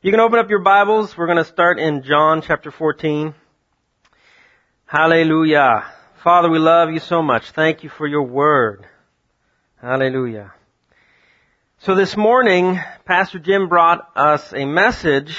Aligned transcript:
You 0.00 0.12
can 0.12 0.20
open 0.20 0.38
up 0.38 0.48
your 0.48 0.60
Bibles. 0.60 1.16
We're 1.16 1.26
going 1.26 1.38
to 1.38 1.44
start 1.44 1.80
in 1.80 2.04
John 2.04 2.40
chapter 2.40 2.70
14. 2.70 3.34
Hallelujah. 4.86 5.86
Father, 6.22 6.48
we 6.48 6.60
love 6.60 6.92
you 6.92 7.00
so 7.00 7.20
much. 7.20 7.50
Thank 7.50 7.82
you 7.82 7.90
for 7.90 8.06
your 8.06 8.22
word. 8.22 8.86
Hallelujah. 9.82 10.52
So 11.78 11.96
this 11.96 12.16
morning, 12.16 12.78
Pastor 13.06 13.40
Jim 13.40 13.68
brought 13.68 14.08
us 14.14 14.52
a 14.52 14.66
message 14.66 15.36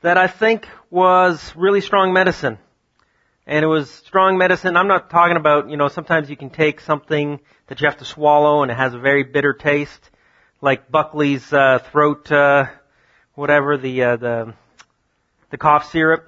that 0.00 0.16
I 0.16 0.26
think 0.26 0.66
was 0.88 1.52
really 1.54 1.82
strong 1.82 2.14
medicine. 2.14 2.56
And 3.46 3.62
it 3.62 3.68
was 3.68 3.90
strong 3.90 4.38
medicine. 4.38 4.74
I'm 4.74 4.88
not 4.88 5.10
talking 5.10 5.36
about, 5.36 5.68
you 5.68 5.76
know, 5.76 5.88
sometimes 5.88 6.30
you 6.30 6.36
can 6.36 6.48
take 6.48 6.80
something 6.80 7.38
that 7.66 7.82
you 7.82 7.88
have 7.88 7.98
to 7.98 8.06
swallow 8.06 8.62
and 8.62 8.72
it 8.72 8.78
has 8.78 8.94
a 8.94 8.98
very 8.98 9.22
bitter 9.22 9.52
taste, 9.52 10.08
like 10.62 10.90
Buckley's 10.90 11.52
uh, 11.52 11.80
throat 11.92 12.32
uh, 12.32 12.68
whatever 13.40 13.78
the 13.78 14.02
uh, 14.02 14.16
the 14.16 14.54
the 15.48 15.56
cough 15.56 15.90
syrup. 15.90 16.26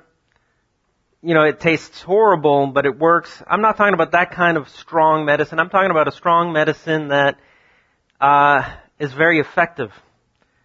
You 1.21 1.35
know, 1.35 1.43
it 1.43 1.61
tastes 1.61 2.01
horrible, 2.01 2.69
but 2.69 2.87
it 2.87 2.99
works. 2.99 3.43
I'm 3.47 3.61
not 3.61 3.77
talking 3.77 3.95
about 3.95 4.13
that 4.13 4.33
kind 4.33 4.57
of 4.57 4.69
strong 4.71 5.27
medicine. 5.27 5.61
I'm 5.61 5.69
talking 5.69 5.91
about 5.91 6.09
a 6.09 6.13
strong 6.13 6.53
medicine 6.55 7.09
that 7.09 7.39
uh, 8.19 8.69
is 8.99 9.13
very 9.13 9.41
effective, 9.41 9.93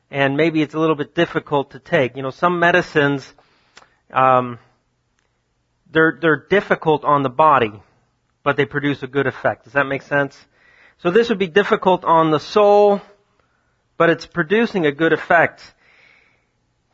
and 0.09 0.37
maybe 0.37 0.61
it's 0.61 0.73
a 0.73 0.79
little 0.79 0.95
bit 0.95 1.13
difficult 1.13 1.71
to 1.71 1.79
take. 1.79 2.15
You 2.15 2.23
know, 2.23 2.31
some 2.31 2.59
medicines 2.59 3.31
um, 4.11 4.57
they're 5.91 6.17
they're 6.21 6.45
difficult 6.49 7.03
on 7.03 7.23
the 7.23 7.29
body, 7.29 7.73
but 8.41 8.55
they 8.55 8.65
produce 8.65 9.03
a 9.03 9.07
good 9.07 9.27
effect. 9.27 9.65
Does 9.65 9.73
that 9.73 9.85
make 9.85 10.01
sense? 10.01 10.37
So 10.99 11.11
this 11.11 11.27
would 11.27 11.39
be 11.39 11.47
difficult 11.47 12.05
on 12.05 12.31
the 12.31 12.39
soul, 12.39 13.01
but 13.97 14.09
it's 14.09 14.25
producing 14.25 14.85
a 14.85 14.93
good 14.93 15.11
effect. 15.11 15.73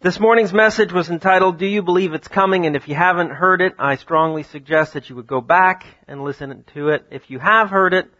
This 0.03 0.19
morning's 0.19 0.51
message 0.51 0.91
was 0.91 1.09
entitled, 1.09 1.59
Do 1.59 1.65
You 1.65 1.81
Believe 1.81 2.13
It's 2.13 2.27
Coming? 2.27 2.65
And 2.65 2.75
if 2.75 2.89
you 2.89 2.93
haven't 2.93 3.29
heard 3.29 3.61
it, 3.61 3.75
I 3.79 3.95
strongly 3.95 4.43
suggest 4.43 4.95
that 4.95 5.09
you 5.09 5.15
would 5.15 5.27
go 5.27 5.39
back 5.39 5.85
and 6.09 6.25
listen 6.25 6.65
to 6.73 6.89
it. 6.89 7.05
If 7.09 7.29
you 7.29 7.39
have 7.39 7.69
heard 7.69 7.93
it, 7.93 8.11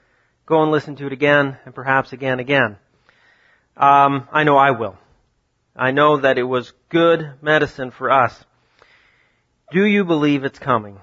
go 0.46 0.64
and 0.64 0.72
listen 0.72 0.96
to 0.96 1.08
it 1.08 1.12
again, 1.12 1.58
and 1.66 1.76
perhaps 1.76 2.14
again 2.14 2.40
again. 2.40 2.78
Um, 3.76 4.30
I 4.32 4.46
know 4.46 4.56
I 4.56 4.72
will. 4.72 4.98
I 5.76 5.92
know 5.92 6.22
that 6.22 6.38
it 6.38 6.44
was 6.44 6.72
good 6.88 7.34
medicine 7.42 7.92
for 7.92 8.10
us. 8.10 8.34
Do 9.74 9.84
you 9.84 10.06
believe 10.06 10.46
it's 10.46 10.60
coming? 10.60 11.02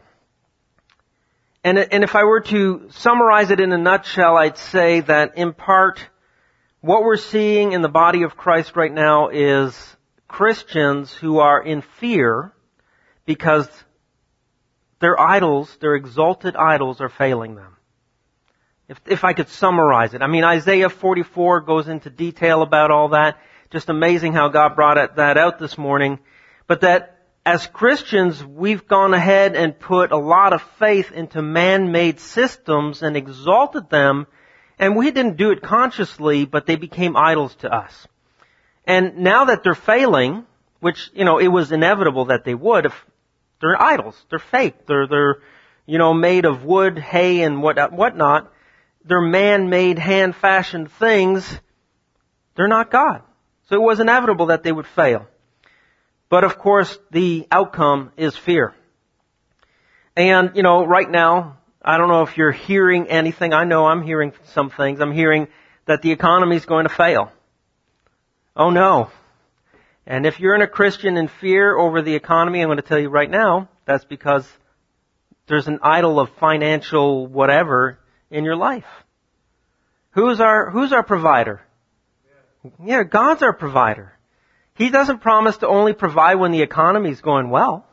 And, 1.62 1.76
and 1.76 2.02
if 2.02 2.14
I 2.16 2.24
were 2.24 2.40
to 2.40 2.88
summarize 2.92 3.50
it 3.50 3.60
in 3.60 3.70
a 3.70 3.76
nutshell, 3.76 4.38
I'd 4.38 4.56
say 4.56 5.00
that 5.00 5.36
in 5.36 5.52
part, 5.52 6.00
what 6.80 7.02
we're 7.02 7.18
seeing 7.18 7.72
in 7.72 7.82
the 7.82 7.90
body 7.90 8.22
of 8.22 8.38
Christ 8.38 8.76
right 8.76 8.90
now 8.90 9.28
is 9.28 9.76
Christians 10.30 11.12
who 11.12 11.40
are 11.40 11.60
in 11.60 11.82
fear 11.82 12.52
because 13.26 13.68
their 15.00 15.18
idols, 15.20 15.76
their 15.80 15.96
exalted 15.96 16.54
idols 16.54 17.00
are 17.00 17.08
failing 17.08 17.56
them. 17.56 17.76
If, 18.88 19.00
if 19.06 19.24
I 19.24 19.32
could 19.32 19.48
summarize 19.48 20.14
it. 20.14 20.22
I 20.22 20.28
mean, 20.28 20.44
Isaiah 20.44 20.88
44 20.88 21.62
goes 21.62 21.88
into 21.88 22.10
detail 22.10 22.62
about 22.62 22.92
all 22.92 23.08
that. 23.08 23.38
Just 23.70 23.88
amazing 23.88 24.32
how 24.32 24.48
God 24.48 24.76
brought 24.76 25.16
that 25.16 25.36
out 25.36 25.58
this 25.58 25.76
morning. 25.76 26.20
But 26.68 26.82
that 26.82 27.18
as 27.44 27.66
Christians, 27.66 28.44
we've 28.44 28.86
gone 28.86 29.14
ahead 29.14 29.56
and 29.56 29.78
put 29.78 30.12
a 30.12 30.16
lot 30.16 30.52
of 30.52 30.62
faith 30.78 31.10
into 31.10 31.42
man-made 31.42 32.20
systems 32.20 33.02
and 33.02 33.16
exalted 33.16 33.90
them, 33.90 34.26
and 34.78 34.96
we 34.96 35.10
didn't 35.10 35.36
do 35.36 35.50
it 35.50 35.60
consciously, 35.62 36.44
but 36.44 36.66
they 36.66 36.76
became 36.76 37.16
idols 37.16 37.54
to 37.56 37.72
us. 37.72 38.06
And 38.90 39.18
now 39.18 39.44
that 39.44 39.62
they're 39.62 39.76
failing, 39.76 40.44
which, 40.80 41.12
you 41.14 41.24
know, 41.24 41.38
it 41.38 41.46
was 41.46 41.70
inevitable 41.70 42.24
that 42.24 42.44
they 42.44 42.56
would, 42.56 42.86
if 42.86 43.06
they're 43.60 43.80
idols, 43.80 44.20
they're 44.30 44.40
fake, 44.40 44.84
they're, 44.88 45.06
they're, 45.06 45.36
you 45.86 45.98
know, 45.98 46.12
made 46.12 46.44
of 46.44 46.64
wood, 46.64 46.98
hay, 46.98 47.42
and 47.42 47.62
what, 47.62 47.92
whatnot, 47.92 48.52
they're 49.04 49.20
man-made, 49.20 49.96
hand-fashioned 49.96 50.90
things, 50.90 51.60
they're 52.56 52.66
not 52.66 52.90
God. 52.90 53.22
So 53.68 53.76
it 53.76 53.80
was 53.80 54.00
inevitable 54.00 54.46
that 54.46 54.64
they 54.64 54.72
would 54.72 54.88
fail. 54.88 55.28
But 56.28 56.42
of 56.42 56.58
course, 56.58 56.98
the 57.12 57.46
outcome 57.52 58.10
is 58.16 58.36
fear. 58.36 58.74
And, 60.16 60.56
you 60.56 60.64
know, 60.64 60.84
right 60.84 61.08
now, 61.08 61.58
I 61.80 61.96
don't 61.96 62.08
know 62.08 62.22
if 62.22 62.36
you're 62.36 62.50
hearing 62.50 63.06
anything. 63.06 63.52
I 63.52 63.62
know 63.62 63.86
I'm 63.86 64.02
hearing 64.02 64.32
some 64.46 64.68
things. 64.68 65.00
I'm 65.00 65.12
hearing 65.12 65.46
that 65.86 66.02
the 66.02 66.10
economy 66.10 66.56
is 66.56 66.66
going 66.66 66.88
to 66.88 66.92
fail. 66.92 67.30
Oh 68.60 68.68
no. 68.68 69.10
And 70.06 70.26
if 70.26 70.38
you're 70.38 70.54
in 70.54 70.60
a 70.60 70.66
Christian 70.66 71.16
in 71.16 71.28
fear 71.28 71.74
over 71.74 72.02
the 72.02 72.14
economy, 72.14 72.60
I'm 72.60 72.68
going 72.68 72.76
to 72.76 72.82
tell 72.82 72.98
you 72.98 73.08
right 73.08 73.30
now, 73.30 73.70
that's 73.86 74.04
because 74.04 74.46
there's 75.46 75.66
an 75.66 75.78
idol 75.82 76.20
of 76.20 76.28
financial 76.38 77.26
whatever 77.26 77.98
in 78.30 78.44
your 78.44 78.56
life. 78.56 78.84
Who's 80.10 80.40
our, 80.40 80.68
who's 80.68 80.92
our 80.92 81.02
provider? 81.02 81.62
Yeah, 82.84 83.02
God's 83.02 83.42
our 83.42 83.54
provider. 83.54 84.12
He 84.74 84.90
doesn't 84.90 85.20
promise 85.20 85.56
to 85.58 85.66
only 85.66 85.94
provide 85.94 86.34
when 86.34 86.52
the 86.52 86.60
economy 86.60 87.12
is 87.12 87.22
going 87.22 87.48
well. 87.48 87.86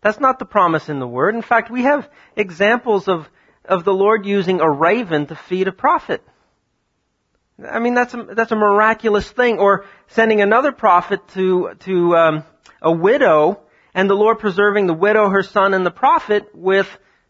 That's 0.00 0.20
not 0.20 0.38
the 0.38 0.44
promise 0.44 0.88
in 0.88 1.00
the 1.00 1.08
Word. 1.08 1.34
In 1.34 1.42
fact, 1.42 1.72
we 1.72 1.82
have 1.82 2.08
examples 2.36 3.08
of, 3.08 3.28
of 3.64 3.82
the 3.82 3.92
Lord 3.92 4.26
using 4.26 4.60
a 4.60 4.70
raven 4.70 5.26
to 5.26 5.34
feed 5.34 5.66
a 5.66 5.72
prophet. 5.72 6.22
I 7.64 7.78
mean, 7.78 7.94
that's 7.94 8.12
a, 8.12 8.22
that's 8.34 8.52
a 8.52 8.56
miraculous 8.56 9.30
thing. 9.30 9.58
Or 9.58 9.86
sending 10.08 10.40
another 10.40 10.72
prophet 10.72 11.26
to, 11.28 11.74
to 11.80 12.16
um, 12.16 12.44
a 12.82 12.92
widow 12.92 13.60
and 13.94 14.10
the 14.10 14.14
Lord 14.14 14.38
preserving 14.38 14.86
the 14.86 14.94
widow, 14.94 15.30
her 15.30 15.42
son, 15.42 15.72
and 15.72 15.84
the 15.86 15.90
prophet 15.90 16.50
with 16.54 16.86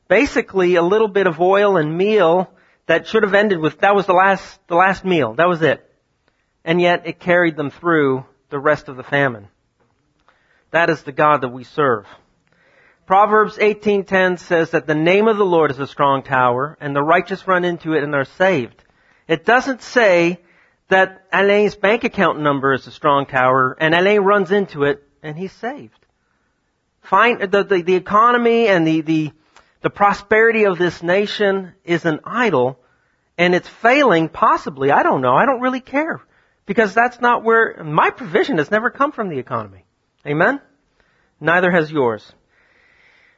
basically 0.09 0.75
a 0.75 0.83
little 0.83 1.09
bit 1.09 1.29
of 1.29 1.41
oil 1.41 1.77
and 1.77 1.97
meal 1.97 2.51
that 2.87 3.07
should 3.07 3.23
have 3.23 3.35
ended 3.35 3.59
with, 3.59 3.81
that 3.81 3.95
was 3.95 4.07
the 4.07 4.13
last, 4.13 4.61
the 4.67 4.75
last 4.75 5.05
meal. 5.05 5.35
That 5.35 5.49
was 5.49 5.63
it. 5.63 5.89
And 6.65 6.81
yet 6.81 7.07
it 7.07 7.21
carried 7.21 7.57
them 7.57 7.71
through 7.71 8.25
the 8.51 8.59
rest 8.59 8.89
of 8.89 8.97
the 8.97 9.05
famine. 9.05 9.49
That 10.73 10.91
is 10.91 11.03
the 11.03 11.13
God 11.13 11.43
that 11.43 11.49
we 11.49 11.65
serve. 11.65 12.07
Proverbs 13.07 13.57
18:10 13.59 14.39
says 14.41 14.73
that 14.73 14.89
the 14.89 14.95
name 14.95 15.29
of 15.29 15.37
the 15.37 15.45
Lord 15.45 15.71
is 15.71 15.79
a 15.79 15.87
strong 15.87 16.25
tower 16.25 16.77
and 16.81 16.95
the 16.95 17.03
righteous 17.03 17.47
run 17.47 17.65
into 17.65 17.93
it 17.93 18.03
and 18.03 18.15
are 18.15 18.25
saved. 18.25 18.83
It 19.29 19.45
doesn't 19.45 19.83
say 19.83 20.39
that 20.89 21.25
Alain's 21.33 21.75
bank 21.75 22.05
account 22.05 22.41
number 22.41 22.73
is 22.73 22.87
a 22.87 22.93
strong 22.93 23.27
tower 23.27 23.77
and 23.81 23.95
Alain 23.95 24.21
runs 24.21 24.53
into 24.53 24.85
it 24.85 25.03
and 25.23 25.37
he's 25.37 25.53
saved. 25.53 25.99
Find 27.03 27.41
the, 27.41 27.65
the, 27.65 27.83
the 27.83 27.95
economy 27.95 28.69
and 28.69 28.87
the, 28.87 29.01
the, 29.01 29.33
the 29.83 29.91
prosperity 29.91 30.65
of 30.65 30.79
this 30.79 31.03
nation 31.03 31.73
is 31.85 32.05
an 32.05 32.21
idol 32.25 32.79
and 33.37 33.55
it's 33.55 33.69
failing 33.69 34.29
possibly. 34.29 34.91
I 34.91 35.03
don't 35.03 35.23
know. 35.23 35.35
I 35.35 35.45
don't 35.45 35.61
really 35.61 35.81
care 35.81 36.21
because 36.65 36.95
that's 36.95 37.21
not 37.21 37.43
where 37.43 37.83
my 37.85 38.11
provision 38.11 38.59
has 38.59 38.71
never 38.71 38.91
come 38.91 39.13
from 39.13 39.29
the 39.29 39.39
economy. 39.39 39.85
Amen? 40.25 40.61
Neither 41.41 41.71
has 41.71 41.91
yours. 41.91 42.33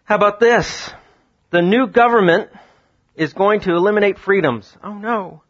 How 0.05 0.17
about 0.17 0.39
this? 0.39 0.91
The 1.51 1.63
new 1.63 1.87
government 1.87 2.51
is 3.17 3.33
going 3.33 3.61
to 3.61 3.75
eliminate 3.75 4.19
freedoms. 4.19 4.75
Oh 4.85 4.95
no 4.95 5.43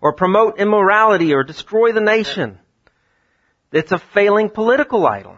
or 0.00 0.12
promote 0.12 0.58
immorality 0.58 1.34
or 1.34 1.44
destroy 1.44 1.92
the 1.92 2.00
nation. 2.00 2.58
It's 3.72 3.92
a 3.92 3.98
failing 3.98 4.50
political 4.50 5.06
idol. 5.06 5.36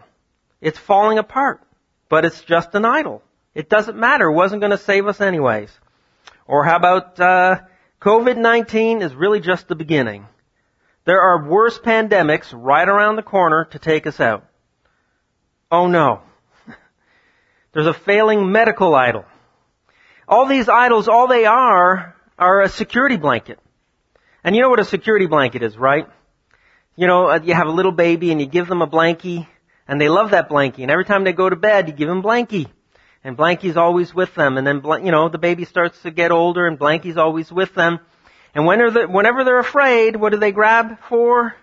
It's 0.61 0.79
falling 0.79 1.17
apart, 1.17 1.61
but 2.09 2.25
it's 2.25 2.41
just 2.41 2.73
an 2.73 2.85
idol. 2.85 3.21
It 3.53 3.69
doesn't 3.69 3.97
matter. 3.97 4.29
It 4.29 4.33
wasn't 4.33 4.61
going 4.61 4.71
to 4.71 4.77
save 4.77 5.07
us 5.07 5.21
anyways. 5.21 5.69
Or 6.47 6.63
how 6.63 6.77
about 6.77 7.19
uh, 7.19 7.61
COVID-19 8.01 9.01
is 9.01 9.13
really 9.13 9.39
just 9.39 9.67
the 9.67 9.75
beginning. 9.75 10.25
There 11.05 11.21
are 11.21 11.47
worse 11.47 11.77
pandemics 11.77 12.53
right 12.53 12.87
around 12.87 13.17
the 13.17 13.23
corner 13.23 13.65
to 13.71 13.79
take 13.79 14.07
us 14.07 14.19
out. 14.19 14.45
Oh 15.69 15.87
no. 15.87 16.21
There's 17.73 17.87
a 17.87 17.93
failing 17.93 18.51
medical 18.51 18.95
idol. 18.95 19.25
All 20.27 20.47
these 20.47 20.69
idols, 20.69 21.07
all 21.07 21.27
they 21.27 21.45
are, 21.45 22.15
are 22.39 22.61
a 22.61 22.69
security 22.69 23.17
blanket. 23.17 23.59
And 24.43 24.55
you 24.55 24.61
know 24.61 24.69
what 24.69 24.79
a 24.79 24.85
security 24.85 25.25
blanket 25.25 25.63
is, 25.63 25.77
right? 25.77 26.07
You 26.95 27.07
know, 27.07 27.29
uh, 27.29 27.39
you 27.41 27.53
have 27.53 27.67
a 27.67 27.71
little 27.71 27.91
baby 27.91 28.31
and 28.31 28.41
you 28.41 28.45
give 28.45 28.67
them 28.67 28.81
a 28.81 28.87
blankie 28.87 29.47
and 29.87 29.99
they 29.99 30.09
love 30.09 30.31
that 30.31 30.49
blankie. 30.49 30.79
And 30.79 30.91
every 30.91 31.05
time 31.05 31.23
they 31.23 31.33
go 31.33 31.49
to 31.49 31.55
bed, 31.55 31.87
you 31.87 31.93
give 31.93 32.09
them 32.09 32.21
blankie. 32.21 32.67
And 33.23 33.37
blankie's 33.37 33.77
always 33.77 34.13
with 34.13 34.35
them. 34.35 34.57
And 34.57 34.67
then, 34.67 34.81
you 35.05 35.11
know, 35.11 35.29
the 35.29 35.37
baby 35.37 35.63
starts 35.63 36.01
to 36.01 36.11
get 36.11 36.31
older 36.31 36.67
and 36.67 36.77
blankie's 36.77 37.17
always 37.17 37.51
with 37.51 37.73
them. 37.73 37.99
And 38.53 38.67
whenever 38.67 39.43
they're 39.43 39.59
afraid, 39.59 40.15
what 40.15 40.33
do 40.33 40.37
they 40.37 40.51
grab 40.51 40.99
for? 41.07 41.55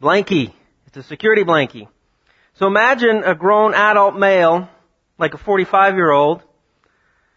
Blankie. 0.00 0.52
It's 0.86 0.96
a 0.96 1.02
security 1.02 1.42
blankie. 1.42 1.88
So 2.54 2.66
imagine 2.66 3.24
a 3.24 3.34
grown 3.34 3.72
adult 3.72 4.16
male, 4.16 4.68
like 5.18 5.34
a 5.34 5.38
45 5.38 5.94
year 5.94 6.10
old. 6.10 6.42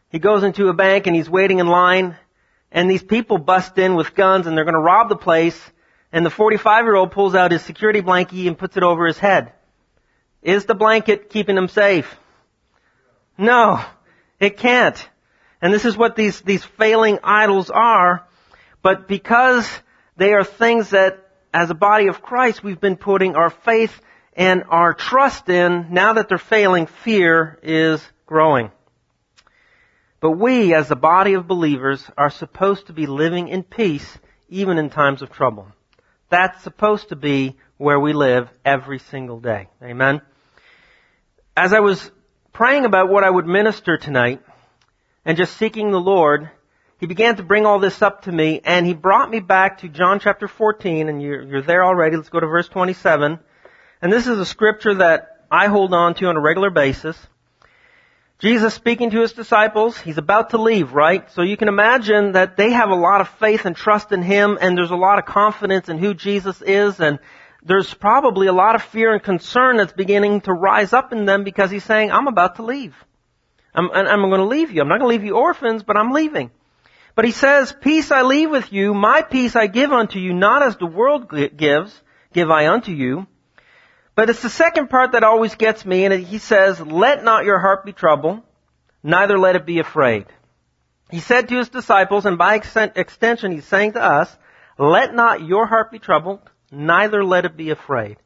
He 0.10 0.20
goes 0.20 0.44
into 0.44 0.68
a 0.68 0.74
bank 0.74 1.08
and 1.08 1.16
he's 1.16 1.30
waiting 1.30 1.60
in 1.60 1.68
line 1.68 2.18
and 2.72 2.90
these 2.90 3.04
people 3.04 3.38
bust 3.38 3.78
in 3.78 3.96
with 3.96 4.16
guns 4.16 4.48
and 4.48 4.58
they're 4.58 4.66
going 4.66 4.74
to 4.74 4.80
rob 4.80 5.10
the 5.10 5.16
place 5.16 5.60
and 6.12 6.26
the 6.26 6.30
45 6.30 6.86
year 6.86 6.96
old 6.96 7.12
pulls 7.12 7.36
out 7.36 7.52
his 7.52 7.62
security 7.62 8.02
blanket 8.02 8.48
and 8.48 8.58
puts 8.58 8.78
it 8.78 8.84
over 8.84 9.06
his 9.06 9.18
head. 9.18 9.54
Is 10.42 10.66
the 10.66 10.76
blanket 10.76 11.30
keeping 11.30 11.58
him 11.58 11.68
safe? 11.68 12.18
No, 13.38 13.84
it 14.40 14.58
can't. 14.58 15.10
And 15.62 15.74
this 15.74 15.86
is 15.86 15.96
what 15.96 16.16
these, 16.16 16.42
these 16.42 16.64
failing 16.64 17.20
idols 17.24 17.70
are. 17.70 18.28
But 18.82 19.08
because 19.08 19.70
they 20.18 20.34
are 20.34 20.44
things 20.44 20.90
that, 20.90 21.20
as 21.54 21.70
a 21.70 21.76
body 21.76 22.08
of 22.08 22.22
Christ, 22.22 22.64
we've 22.64 22.80
been 22.80 22.96
putting 22.96 23.36
our 23.36 23.50
faith 23.50 24.00
and 24.34 24.64
our 24.70 24.94
trust 24.94 25.50
in, 25.50 25.88
now 25.92 26.14
that 26.14 26.30
they're 26.30 26.38
failing, 26.38 26.88
fear 26.88 27.60
is 27.62 28.02
growing. 28.26 28.72
But 30.22 30.32
we, 30.32 30.76
as 30.76 30.92
a 30.92 30.96
body 30.96 31.34
of 31.34 31.48
believers, 31.48 32.08
are 32.16 32.30
supposed 32.30 32.88
to 32.88 32.94
be 32.94 33.08
living 33.08 33.48
in 33.48 33.64
peace 33.64 34.20
even 34.50 34.78
in 34.78 34.92
times 34.92 35.24
of 35.24 35.32
trouble. 35.32 35.68
That's 36.30 36.62
supposed 36.64 37.10
to 37.10 37.16
be 37.16 37.58
where 37.78 38.00
we 38.00 38.14
live 38.14 38.48
every 38.64 39.00
single 39.00 39.40
day. 39.40 39.68
Amen? 39.82 40.22
As 41.58 41.74
I 41.74 41.80
was 41.80 42.12
praying 42.54 42.86
about 42.86 43.10
what 43.10 43.24
I 43.24 43.30
would 43.30 43.48
minister 43.48 43.98
tonight 43.98 44.42
and 45.26 45.38
just 45.38 45.58
seeking 45.58 45.90
the 45.90 46.00
Lord, 46.00 46.52
he 47.00 47.08
began 47.08 47.38
to 47.38 47.44
bring 47.44 47.66
all 47.66 47.80
this 47.80 48.04
up 48.04 48.22
to 48.24 48.32
me 48.32 48.62
and 48.64 48.86
he 48.86 48.94
brought 48.94 49.32
me 49.32 49.40
back 49.40 49.80
to 49.80 49.90
John 49.90 50.20
chapter 50.20 50.48
14 50.48 51.10
and 51.10 51.20
you're, 51.20 51.42
you're 51.42 51.62
there 51.64 51.84
already. 51.84 52.16
Let's 52.16 52.30
go 52.30 52.40
to 52.40 52.46
verse 52.46 52.70
27. 52.70 53.40
And 54.04 54.14
this 54.14 54.28
is 54.28 54.38
a 54.38 54.46
scripture 54.46 54.94
that 54.96 55.46
I 55.50 55.68
hold 55.68 55.96
on 55.96 56.14
to 56.16 56.28
on 56.28 56.38
a 56.38 56.42
regular 56.42 56.70
basis. 56.70 57.18
Jesus 58.42 58.74
speaking 58.74 59.12
to 59.12 59.22
his 59.22 59.34
disciples, 59.34 59.96
he's 60.00 60.18
about 60.18 60.50
to 60.50 60.58
leave, 60.58 60.94
right? 60.94 61.30
So 61.32 61.44
you 61.44 61.58
can 61.58 61.68
imagine 61.68 62.32
that 62.32 62.58
they 62.58 62.72
have 62.72 62.90
a 62.90 62.96
lot 62.96 63.22
of 63.22 63.30
faith 63.30 63.66
and 63.66 63.76
trust 63.76 64.12
in 64.12 64.24
him 64.24 64.58
and 64.60 64.76
there's 64.76 64.90
a 64.90 64.96
lot 64.96 65.20
of 65.20 65.26
confidence 65.26 65.90
in 65.90 66.00
who 66.00 66.16
Jesus 66.16 66.60
is 66.64 67.00
and 67.00 67.20
there's 67.64 67.94
probably 67.94 68.48
a 68.48 68.54
lot 68.54 68.74
of 68.74 68.82
fear 68.82 69.14
and 69.14 69.22
concern 69.22 69.78
that's 69.78 69.94
beginning 69.94 70.42
to 70.42 70.54
rise 70.54 70.92
up 70.92 71.14
in 71.14 71.26
them 71.26 71.44
because 71.44 71.70
he's 71.70 71.84
saying, 71.84 72.12
I'm 72.12 72.28
about 72.28 72.56
to 72.56 72.64
leave. 72.64 72.96
I'm, 73.76 73.92
I'm 73.92 74.22
going 74.22 74.42
to 74.42 74.48
leave 74.48 74.72
you. 74.72 74.82
I'm 74.82 74.88
not 74.88 74.98
going 75.00 75.12
to 75.12 75.16
leave 75.20 75.24
you 75.24 75.36
orphans, 75.36 75.84
but 75.84 75.96
I'm 75.96 76.12
leaving. 76.12 76.50
But 77.14 77.26
he 77.26 77.32
says, 77.32 77.72
peace 77.80 78.10
I 78.10 78.24
leave 78.24 78.50
with 78.50 78.74
you, 78.74 78.96
my 78.96 79.22
peace 79.22 79.56
I 79.56 79.68
give 79.68 79.92
unto 79.92 80.18
you, 80.18 80.34
not 80.34 80.64
as 80.64 80.78
the 80.78 80.88
world 80.88 81.32
gives, 81.56 82.02
give 82.34 82.50
I 82.50 82.70
unto 82.70 82.92
you. 82.92 83.28
But 84.22 84.30
it's 84.30 84.44
the 84.44 84.52
second 84.52 84.92
part 84.92 85.14
that 85.14 85.24
always 85.24 85.56
gets 85.56 85.84
me, 85.84 86.06
and 86.06 86.14
he 86.14 86.38
says, 86.38 86.80
let 86.80 87.24
not 87.24 87.44
your 87.44 87.58
heart 87.58 87.84
be 87.84 87.92
troubled, 87.92 88.42
neither 89.02 89.40
let 89.40 89.56
it 89.56 89.66
be 89.66 89.80
afraid. 89.80 90.28
He 91.10 91.20
said 91.20 91.50
to 91.50 91.58
his 91.58 91.70
disciples, 91.70 92.28
and 92.28 92.38
by 92.38 92.54
extension 92.54 93.52
he's 93.52 93.66
saying 93.66 93.94
to 93.94 94.00
us, 94.00 94.38
let 94.78 95.16
not 95.16 95.42
your 95.44 95.66
heart 95.66 95.92
be 95.92 95.98
troubled, 95.98 96.40
neither 96.70 97.26
let 97.26 97.46
it 97.46 97.58
be 97.58 97.72
afraid. 97.72 98.18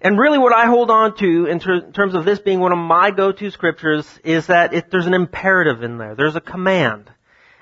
And 0.00 0.18
really 0.18 0.38
what 0.38 0.52
I 0.52 0.66
hold 0.66 0.90
on 0.90 1.16
to 1.18 1.46
in 1.46 1.60
ter- 1.60 1.92
terms 1.92 2.16
of 2.16 2.24
this 2.24 2.40
being 2.40 2.58
one 2.58 2.72
of 2.72 2.78
my 2.78 3.12
go-to 3.12 3.52
scriptures 3.52 4.04
is 4.24 4.48
that 4.48 4.74
it, 4.74 4.90
there's 4.90 5.06
an 5.06 5.14
imperative 5.14 5.84
in 5.84 5.98
there. 5.98 6.16
There's 6.16 6.34
a 6.34 6.40
command. 6.40 7.08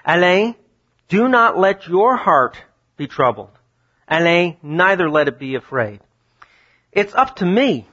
Alain, 0.06 0.54
do 1.10 1.28
not 1.28 1.58
let 1.58 1.86
your 1.86 2.16
heart 2.16 2.56
be 2.96 3.06
troubled. 3.06 3.50
Alain, 4.08 4.56
neither 4.62 5.10
let 5.10 5.28
it 5.28 5.38
be 5.38 5.56
afraid. 5.56 6.00
It's 6.92 7.14
up 7.14 7.36
to 7.36 7.46
me. 7.46 7.86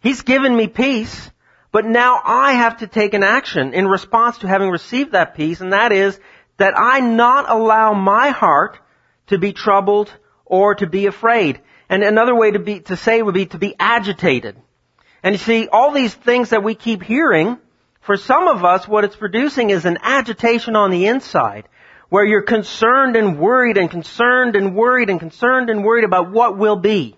He's 0.00 0.22
given 0.22 0.56
me 0.56 0.68
peace, 0.68 1.30
but 1.72 1.84
now 1.84 2.20
I 2.22 2.52
have 2.52 2.78
to 2.78 2.86
take 2.86 3.14
an 3.14 3.22
action 3.22 3.74
in 3.74 3.88
response 3.88 4.38
to 4.38 4.48
having 4.48 4.70
received 4.70 5.12
that 5.12 5.34
peace, 5.34 5.60
and 5.60 5.72
that 5.72 5.92
is 5.92 6.18
that 6.56 6.78
I 6.78 7.00
not 7.00 7.50
allow 7.50 7.94
my 7.94 8.30
heart 8.30 8.78
to 9.28 9.38
be 9.38 9.52
troubled 9.52 10.12
or 10.44 10.76
to 10.76 10.86
be 10.86 11.06
afraid. 11.06 11.60
And 11.88 12.02
another 12.02 12.34
way 12.34 12.52
to 12.52 12.58
be, 12.58 12.80
to 12.80 12.96
say 12.96 13.20
would 13.22 13.34
be 13.34 13.46
to 13.46 13.58
be 13.58 13.74
agitated. 13.78 14.56
And 15.22 15.34
you 15.34 15.38
see, 15.38 15.68
all 15.68 15.92
these 15.92 16.14
things 16.14 16.50
that 16.50 16.62
we 16.62 16.74
keep 16.74 17.02
hearing, 17.02 17.58
for 18.02 18.16
some 18.16 18.46
of 18.46 18.64
us, 18.64 18.86
what 18.86 19.04
it's 19.04 19.16
producing 19.16 19.70
is 19.70 19.84
an 19.84 19.98
agitation 20.02 20.76
on 20.76 20.90
the 20.90 21.06
inside, 21.06 21.68
where 22.08 22.24
you're 22.24 22.42
concerned 22.42 23.16
and 23.16 23.38
worried 23.38 23.78
and 23.78 23.90
concerned 23.90 24.54
and 24.54 24.76
worried 24.76 25.10
and 25.10 25.18
concerned 25.18 25.70
and 25.70 25.82
worried 25.82 26.04
about 26.04 26.30
what 26.30 26.58
will 26.58 26.76
be. 26.76 27.16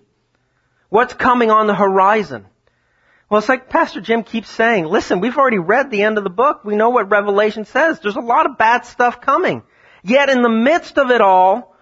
What's 0.89 1.13
coming 1.13 1.51
on 1.51 1.67
the 1.67 1.75
horizon? 1.75 2.45
Well, 3.29 3.39
it's 3.39 3.49
like 3.49 3.69
Pastor 3.69 3.99
Jim 3.99 4.23
keeps 4.23 4.49
saying, 4.49 4.85
listen, 4.85 5.19
we've 5.19 5.37
already 5.37 5.59
read 5.59 5.91
the 5.91 6.03
end 6.03 6.17
of 6.17 6.23
the 6.23 6.29
book. 6.29 6.63
We 6.63 6.77
know 6.77 6.89
what 6.89 7.09
Revelation 7.09 7.65
says. 7.65 7.99
There's 7.99 8.15
a 8.15 8.21
lot 8.21 8.49
of 8.49 8.57
bad 8.57 8.85
stuff 8.85 9.19
coming. 9.19 9.63
Yet 10.03 10.29
in 10.29 10.41
the 10.41 10.49
midst 10.49 10.97
of 10.97 11.11
it 11.11 11.19
all, 11.19 11.75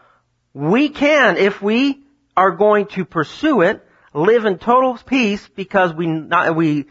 we 0.54 0.90
can, 0.90 1.38
if 1.38 1.62
we 1.62 2.04
are 2.36 2.52
going 2.52 2.88
to 2.88 3.06
pursue 3.06 3.62
it, 3.62 3.86
live 4.14 4.46
in 4.46 4.58
total 4.58 4.98
peace 4.98 5.48
because 5.56 5.94
we, 5.94 6.08
not, 6.08 6.56
we, 6.56 6.86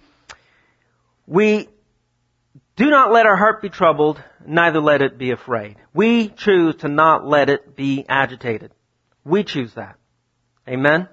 we 1.27 1.69
do 2.77 2.91
not 2.91 3.13
let 3.13 3.27
our 3.27 3.37
heart 3.37 3.63
be 3.63 3.71
troubled, 3.71 4.23
neither 4.47 4.81
let 4.81 5.03
it 5.03 5.19
be 5.19 5.33
afraid. 5.33 5.77
We 5.93 6.29
choose 6.29 6.77
to 6.77 6.89
not 6.89 7.27
let 7.27 7.49
it 7.51 7.75
be 7.75 8.05
agitated. 8.09 8.73
We 9.25 9.43
choose 9.43 9.75
that. 9.75 9.97
Amen? 10.69 11.09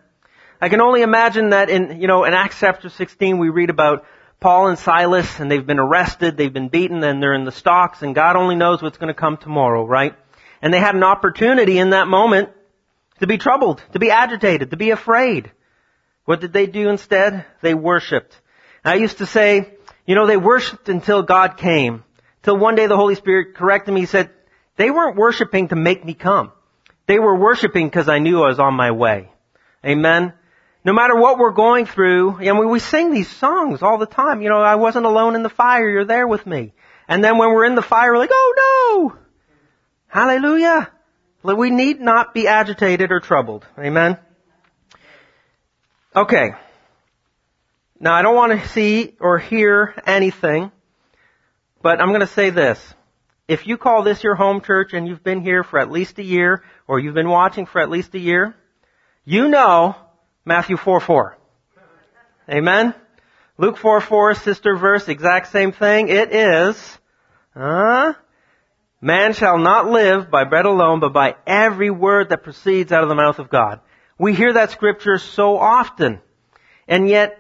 I 0.64 0.70
can 0.70 0.80
only 0.80 1.02
imagine 1.02 1.50
that 1.50 1.72
in, 1.72 2.00
you 2.00 2.08
know, 2.08 2.24
in 2.24 2.36
Acts 2.36 2.60
chapter 2.60 2.90
16 2.90 3.40
we 3.40 3.50
read 3.50 3.72
about 3.72 4.06
Paul 4.40 4.68
and 4.68 4.78
Silas 4.78 5.40
and 5.40 5.50
they've 5.50 5.66
been 5.66 5.80
arrested, 5.80 6.38
they've 6.38 6.54
been 6.54 6.70
beaten, 6.70 7.04
and 7.04 7.22
they're 7.22 7.34
in 7.34 7.46
the 7.46 7.52
stocks 7.52 8.04
and 8.04 8.14
God 8.14 8.36
only 8.36 8.56
knows 8.56 8.80
what's 8.80 9.00
going 9.00 9.12
to 9.12 9.20
come 9.20 9.38
tomorrow, 9.38 9.84
right? 9.84 10.14
And 10.62 10.72
they 10.72 10.80
had 10.80 10.94
an 10.94 11.04
opportunity 11.04 11.80
in 11.80 11.90
that 11.90 12.08
moment 12.08 12.50
to 13.22 13.26
be 13.26 13.40
troubled, 13.40 13.84
to 13.94 14.00
be 14.00 14.12
agitated, 14.12 14.70
to 14.70 14.78
be 14.78 14.92
afraid. 14.92 15.52
What 16.26 16.42
did 16.42 16.54
they 16.54 16.68
do 16.68 16.90
instead? 16.90 17.44
They 17.64 17.74
worshiped. 17.74 18.40
I 18.86 18.96
used 18.96 19.18
to 19.18 19.26
say, 19.26 19.74
you 20.06 20.14
know, 20.14 20.28
they 20.28 20.38
worshiped 20.38 20.90
until 20.90 21.24
God 21.24 21.58
came. 21.58 22.04
Till 22.44 22.58
one 22.58 22.76
day 22.76 22.86
the 22.86 22.96
Holy 22.96 23.16
Spirit 23.16 23.56
corrected 23.56 23.96
me. 23.96 24.02
He 24.02 24.06
said, 24.06 24.30
they 24.76 24.92
weren't 24.92 25.18
worshiping 25.18 25.70
to 25.70 25.76
make 25.76 26.06
me 26.06 26.14
come. 26.14 26.52
They 27.08 27.18
were 27.18 27.36
worshiping 27.36 27.88
because 27.88 28.08
I 28.08 28.20
knew 28.20 28.44
I 28.44 28.50
was 28.50 28.60
on 28.60 28.76
my 28.76 28.92
way. 28.92 29.32
Amen. 29.84 30.34
No 30.84 30.94
matter 30.94 31.16
what 31.16 31.38
we're 31.38 31.52
going 31.52 31.86
through, 31.86 32.38
and 32.38 32.58
we, 32.58 32.66
we 32.66 32.80
sing 32.80 33.14
these 33.14 33.30
songs 33.30 33.84
all 33.84 34.00
the 34.00 34.08
time. 34.08 34.42
You 34.42 34.50
know, 34.50 34.62
I 34.62 34.76
wasn't 34.76 35.06
alone 35.06 35.36
in 35.36 35.44
the 35.44 35.50
fire, 35.50 35.88
you're 35.88 36.06
there 36.06 36.28
with 36.28 36.46
me. 36.46 36.74
And 37.08 37.24
then 37.24 37.38
when 37.38 37.50
we're 37.50 37.66
in 37.66 37.76
the 37.76 37.82
fire, 37.82 38.12
we're 38.12 38.18
like, 38.18 38.32
oh 38.34 39.12
no! 39.14 39.20
Hallelujah! 40.08 40.92
We 41.44 41.70
need 41.70 42.00
not 42.00 42.34
be 42.34 42.48
agitated 42.48 43.12
or 43.12 43.20
troubled. 43.20 43.66
Amen? 43.78 44.18
Okay. 46.16 46.52
Now 48.00 48.14
I 48.14 48.22
don't 48.22 48.36
want 48.36 48.60
to 48.60 48.68
see 48.70 49.16
or 49.20 49.38
hear 49.38 49.94
anything, 50.08 50.72
but 51.82 52.02
I'm 52.02 52.10
going 52.10 52.22
to 52.22 52.28
say 52.28 52.50
this. 52.50 52.80
If 53.48 53.68
you 53.68 53.78
call 53.78 54.04
this 54.04 54.24
your 54.24 54.36
home 54.36 54.62
church 54.62 54.94
and 54.94 55.08
you've 55.08 55.24
been 55.24 55.42
here 55.42 55.64
for 55.64 55.78
at 55.78 55.92
least 55.92 56.18
a 56.18 56.24
year, 56.24 56.64
or 56.88 57.00
you've 57.00 57.14
been 57.14 57.30
watching 57.30 57.66
for 57.66 57.82
at 57.82 57.90
least 57.90 58.16
a 58.16 58.20
year, 58.20 58.56
you 59.26 59.48
know 59.48 59.96
Matthew 60.46 60.78
4 60.78 61.00
4. 61.00 61.38
Amen? 62.50 62.96
Luke 63.58 63.78
4 63.78 64.02
4, 64.02 64.36
sister 64.36 64.76
verse, 64.76 65.08
exact 65.08 65.52
same 65.52 65.72
thing. 65.72 66.10
It 66.10 66.34
is, 66.34 67.00
man 67.56 69.34
shall 69.34 69.60
not 69.60 69.88
live 69.88 70.32
by 70.32 70.46
bread 70.46 70.66
alone, 70.66 71.00
but 71.00 71.14
by 71.14 71.36
every 71.46 71.92
word 71.92 72.30
that 72.30 72.44
proceeds 72.44 72.92
out 72.92 73.04
of 73.04 73.10
the 73.10 73.16
mouth 73.16 73.40
of 73.40 73.50
God. 73.50 73.82
We 74.18 74.34
hear 74.34 74.54
that 74.54 74.72
scripture 74.72 75.18
so 75.20 75.58
often, 75.58 76.22
and 76.88 77.08
yet, 77.08 77.38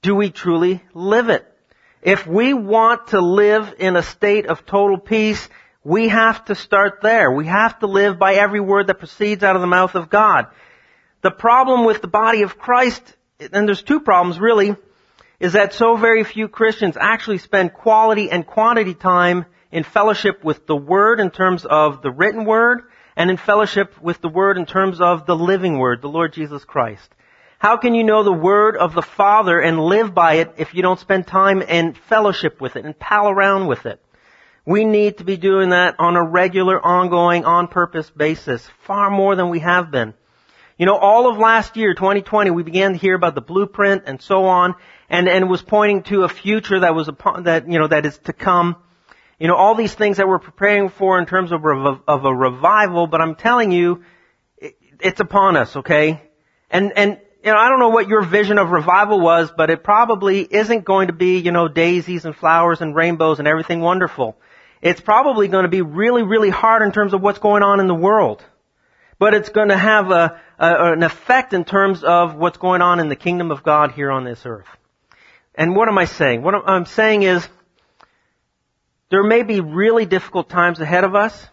do 0.00 0.14
we 0.14 0.30
truly 0.30 0.82
live 0.94 1.28
it? 1.28 1.44
If 2.00 2.26
we 2.26 2.54
want 2.54 3.08
to 3.08 3.20
live 3.20 3.74
in 3.78 3.96
a 3.96 4.02
state 4.02 4.46
of 4.46 4.64
total 4.64 4.98
peace, 4.98 5.48
we 5.84 6.08
have 6.08 6.44
to 6.46 6.54
start 6.54 7.00
there. 7.02 7.30
We 7.30 7.46
have 7.46 7.78
to 7.80 7.86
live 7.86 8.18
by 8.18 8.34
every 8.34 8.60
word 8.60 8.86
that 8.86 8.98
proceeds 8.98 9.42
out 9.42 9.56
of 9.56 9.60
the 9.60 9.66
mouth 9.66 9.94
of 9.94 10.08
God. 10.08 10.46
The 11.20 11.30
problem 11.30 11.84
with 11.84 12.00
the 12.00 12.08
body 12.08 12.42
of 12.42 12.58
Christ, 12.58 13.02
and 13.40 13.66
there's 13.66 13.82
two 13.82 14.00
problems 14.00 14.38
really, 14.38 14.76
is 15.40 15.54
that 15.54 15.72
so 15.72 15.96
very 15.96 16.24
few 16.24 16.48
Christians 16.48 16.96
actually 16.98 17.38
spend 17.38 17.72
quality 17.72 18.30
and 18.30 18.46
quantity 18.46 18.94
time 18.94 19.44
in 19.70 19.82
fellowship 19.84 20.44
with 20.44 20.66
the 20.66 20.76
Word 20.76 21.20
in 21.20 21.30
terms 21.30 21.64
of 21.64 22.02
the 22.02 22.10
written 22.10 22.44
Word, 22.44 22.82
and 23.16 23.30
in 23.30 23.36
fellowship 23.36 24.00
with 24.00 24.20
the 24.20 24.28
Word 24.28 24.58
in 24.58 24.66
terms 24.66 25.00
of 25.00 25.26
the 25.26 25.36
living 25.36 25.78
Word, 25.78 26.02
the 26.02 26.08
Lord 26.08 26.32
Jesus 26.32 26.64
Christ. 26.64 27.12
How 27.58 27.76
can 27.76 27.94
you 27.94 28.04
know 28.04 28.22
the 28.22 28.32
Word 28.32 28.76
of 28.76 28.94
the 28.94 29.02
Father 29.02 29.58
and 29.58 29.80
live 29.80 30.14
by 30.14 30.34
it 30.34 30.54
if 30.58 30.74
you 30.74 30.82
don't 30.82 31.00
spend 31.00 31.26
time 31.26 31.60
in 31.60 31.94
fellowship 31.94 32.60
with 32.60 32.76
it 32.76 32.84
and 32.84 32.96
pal 32.96 33.28
around 33.28 33.66
with 33.66 33.86
it? 33.86 34.00
We 34.64 34.84
need 34.84 35.18
to 35.18 35.24
be 35.24 35.36
doing 35.36 35.70
that 35.70 35.96
on 35.98 36.14
a 36.14 36.22
regular, 36.22 36.80
ongoing, 36.80 37.44
on 37.44 37.66
purpose 37.66 38.08
basis, 38.10 38.68
far 38.86 39.10
more 39.10 39.34
than 39.34 39.50
we 39.50 39.58
have 39.58 39.90
been. 39.90 40.14
You 40.78 40.86
know, 40.86 40.96
all 40.96 41.28
of 41.28 41.38
last 41.38 41.76
year, 41.76 41.92
2020, 41.92 42.52
we 42.52 42.62
began 42.62 42.92
to 42.92 42.98
hear 42.98 43.16
about 43.16 43.34
the 43.34 43.40
blueprint 43.40 44.04
and 44.06 44.22
so 44.22 44.44
on, 44.44 44.76
and, 45.10 45.28
and 45.28 45.50
was 45.50 45.60
pointing 45.60 46.04
to 46.04 46.22
a 46.22 46.28
future 46.28 46.78
that 46.80 46.94
was 46.94 47.08
upon, 47.08 47.42
that, 47.44 47.68
you 47.68 47.80
know, 47.80 47.88
that 47.88 48.06
is 48.06 48.16
to 48.18 48.32
come. 48.32 48.76
You 49.40 49.48
know, 49.48 49.56
all 49.56 49.74
these 49.74 49.92
things 49.92 50.18
that 50.18 50.28
we're 50.28 50.38
preparing 50.38 50.88
for 50.88 51.18
in 51.18 51.26
terms 51.26 51.50
of, 51.50 51.64
of 51.64 52.24
a 52.24 52.32
revival, 52.32 53.08
but 53.08 53.20
I'm 53.20 53.34
telling 53.34 53.72
you, 53.72 54.04
it's 55.00 55.18
upon 55.18 55.56
us, 55.56 55.74
okay? 55.74 56.22
And, 56.70 56.92
and, 56.96 57.18
you 57.42 57.52
know, 57.52 57.58
I 57.58 57.68
don't 57.68 57.80
know 57.80 57.88
what 57.88 58.06
your 58.06 58.22
vision 58.22 58.58
of 58.58 58.70
revival 58.70 59.20
was, 59.20 59.50
but 59.56 59.70
it 59.70 59.82
probably 59.82 60.42
isn't 60.42 60.84
going 60.84 61.08
to 61.08 61.12
be, 61.12 61.38
you 61.38 61.50
know, 61.50 61.66
daisies 61.66 62.24
and 62.24 62.36
flowers 62.36 62.80
and 62.80 62.94
rainbows 62.94 63.40
and 63.40 63.48
everything 63.48 63.80
wonderful. 63.80 64.36
It's 64.80 65.00
probably 65.00 65.48
going 65.48 65.64
to 65.64 65.68
be 65.68 65.82
really, 65.82 66.22
really 66.22 66.50
hard 66.50 66.82
in 66.82 66.92
terms 66.92 67.14
of 67.14 67.20
what's 67.20 67.40
going 67.40 67.64
on 67.64 67.80
in 67.80 67.88
the 67.88 67.96
world. 67.96 68.44
But 69.18 69.34
it's 69.34 69.48
going 69.48 69.70
to 69.70 69.76
have 69.76 70.12
a, 70.12 70.40
Uh, 70.58 70.74
a, 70.78 70.92
an 70.92 71.02
effect 71.02 71.52
in 71.52 71.64
terms 71.64 72.02
of 72.02 72.34
what's 72.34 72.58
going 72.58 72.82
on 72.82 72.98
in 73.00 73.08
the 73.08 73.16
kingdom 73.16 73.50
of 73.50 73.62
God 73.62 73.92
here 73.92 74.10
on 74.10 74.24
this 74.24 74.44
earth. 74.44 74.66
And 75.54 75.76
what 75.76 75.88
am 75.88 75.98
I 75.98 76.04
saying? 76.04 76.42
What 76.42 76.54
I'm 76.54 76.86
saying 76.86 77.22
is, 77.22 77.46
there 79.10 79.22
may 79.22 79.42
be 79.42 79.60
really 79.60 80.04
difficult 80.04 80.48
times 80.48 80.80
ahead 80.80 81.04
of 81.04 81.14
us, 81.14 81.46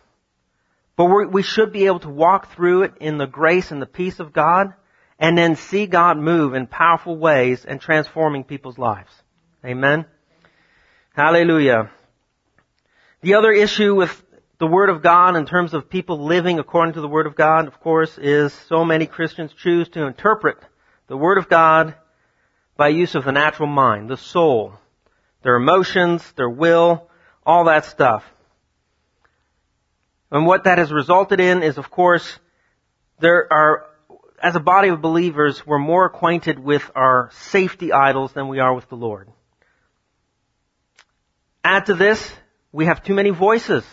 but 0.96 1.06
we 1.32 1.44
should 1.44 1.72
be 1.72 1.86
able 1.86 2.00
to 2.00 2.10
walk 2.10 2.54
through 2.54 2.84
it 2.84 2.94
in 3.00 3.18
the 3.18 3.28
grace 3.28 3.72
and 3.72 3.82
the 3.82 3.86
peace 3.86 4.20
of 4.20 4.34
God 4.34 4.74
and 5.20 5.38
then 5.38 5.56
see 5.56 5.86
God 5.86 6.18
move 6.18 6.54
in 6.54 6.68
powerful 6.68 7.18
ways 7.18 7.66
and 7.66 7.80
transforming 7.80 8.44
people's 8.44 8.78
lives. 8.78 9.12
Amen? 9.64 10.06
Hallelujah. 11.14 11.92
The 13.22 13.36
other 13.36 13.52
issue 13.52 13.96
with 13.96 14.24
the 14.58 14.68
Word 14.68 14.90
of 14.90 15.02
God 15.02 15.36
in 15.36 15.46
terms 15.46 15.74
of 15.74 15.90
people 15.90 16.26
living 16.26 16.60
according 16.60 16.94
to 16.94 17.02
the 17.02 17.08
Word 17.08 17.28
of 17.28 17.36
God, 17.36 17.68
of 17.68 17.80
course, 17.80 18.18
is 18.18 18.54
so 18.54 18.86
many 18.86 19.06
Christians 19.06 19.52
choose 19.54 19.90
to 19.90 20.06
interpret 20.06 20.58
the 21.08 21.18
Word 21.18 21.38
of 21.38 21.50
God 21.50 21.96
by 22.78 22.90
use 22.90 23.16
of 23.16 23.26
the 23.26 23.32
natural 23.32 23.68
mind, 23.68 24.10
the 24.10 24.18
soul, 24.18 24.74
their 25.44 25.56
emotions, 25.56 26.24
their 26.34 26.50
will, 26.50 27.10
all 27.46 27.66
that 27.66 27.86
stuff. 27.86 28.24
And 30.32 30.46
what 30.46 30.64
that 30.64 30.78
has 30.78 30.92
resulted 30.92 31.40
in 31.40 31.62
is, 31.62 31.78
of 31.78 31.92
course, 31.92 32.40
there 33.20 33.52
are, 33.52 33.86
as 34.42 34.56
a 34.56 34.60
body 34.60 34.90
of 34.90 35.02
believers, 35.02 35.66
we're 35.66 35.80
more 35.80 36.06
acquainted 36.06 36.60
with 36.60 36.90
our 36.96 37.30
safety 37.34 37.94
idols 37.94 38.34
than 38.34 38.48
we 38.48 38.60
are 38.60 38.74
with 38.74 38.90
the 38.90 38.96
Lord. 38.96 39.30
Add 41.64 41.88
to 41.88 41.94
this, 41.94 42.32
we 42.72 42.86
have 42.86 43.04
too 43.04 43.14
many 43.14 43.30
voices. 43.30 43.86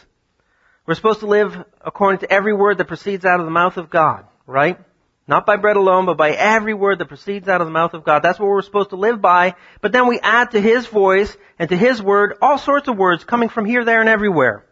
We're 0.93 0.97
supposed 0.97 1.21
to 1.21 1.27
live 1.27 1.65
according 1.81 2.19
to 2.19 2.31
every 2.31 2.53
word 2.53 2.77
that 2.77 2.85
proceeds 2.85 3.25
out 3.25 3.41
of 3.41 3.47
the 3.47 3.51
mouth 3.51 3.79
of 3.79 3.89
God, 3.89 4.27
right? 4.47 4.79
Not 5.27 5.47
by 5.47 5.57
bread 5.57 5.77
alone, 5.77 6.05
but 6.05 6.19
by 6.19 6.33
every 6.33 6.75
word 6.75 6.99
that 6.99 7.09
proceeds 7.09 7.49
out 7.49 7.63
of 7.63 7.67
the 7.67 7.73
mouth 7.73 7.95
of 7.95 8.05
God. 8.05 8.23
That's 8.23 8.39
what 8.39 8.51
we're 8.51 8.61
supposed 8.61 8.91
to 8.91 8.97
live 8.97 9.19
by. 9.23 9.55
But 9.81 9.93
then 9.93 10.07
we 10.07 10.21
add 10.21 10.51
to 10.51 10.61
His 10.61 10.85
voice 10.85 11.35
and 11.59 11.71
to 11.71 11.79
His 11.79 12.03
word 12.03 12.35
all 12.43 12.59
sorts 12.59 12.89
of 12.89 12.99
words 12.99 13.25
coming 13.25 13.49
from 13.49 13.65
here, 13.65 13.87
there, 13.87 14.01
and 14.01 14.09
everywhere. 14.11 14.67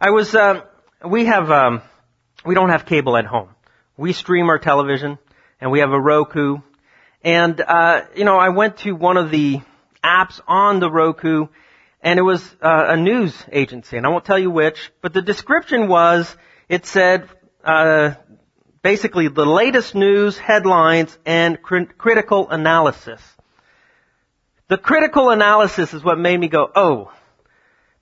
I 0.00 0.10
was, 0.10 0.32
uh, 0.36 0.60
we 1.04 1.24
have, 1.24 1.50
um, 1.50 1.82
we 2.46 2.54
don't 2.54 2.70
have 2.70 2.86
cable 2.86 3.16
at 3.16 3.26
home. 3.26 3.48
We 3.96 4.12
stream 4.12 4.50
our 4.50 4.58
television, 4.60 5.18
and 5.60 5.72
we 5.72 5.80
have 5.80 5.90
a 5.90 6.00
Roku. 6.00 6.58
And, 7.24 7.60
uh, 7.60 8.02
you 8.14 8.24
know, 8.24 8.36
I 8.36 8.50
went 8.50 8.76
to 8.84 8.92
one 8.92 9.16
of 9.16 9.32
the 9.32 9.62
apps 10.04 10.40
on 10.46 10.78
the 10.78 10.88
Roku, 10.88 11.48
and 12.02 12.18
it 12.18 12.22
was 12.22 12.42
uh, 12.62 12.86
a 12.88 12.96
news 12.96 13.34
agency, 13.52 13.96
and 13.96 14.06
I 14.06 14.08
won't 14.08 14.24
tell 14.24 14.38
you 14.38 14.50
which, 14.50 14.90
but 15.02 15.12
the 15.12 15.22
description 15.22 15.88
was, 15.88 16.34
it 16.68 16.86
said, 16.86 17.28
uh, 17.64 18.14
basically 18.82 19.28
the 19.28 19.44
latest 19.44 19.94
news, 19.94 20.38
headlines, 20.38 21.16
and 21.26 21.60
cr- 21.60 21.92
critical 21.98 22.48
analysis. 22.48 23.20
The 24.68 24.78
critical 24.78 25.30
analysis 25.30 25.92
is 25.92 26.02
what 26.02 26.18
made 26.18 26.38
me 26.38 26.48
go, 26.48 26.70
oh. 26.74 27.12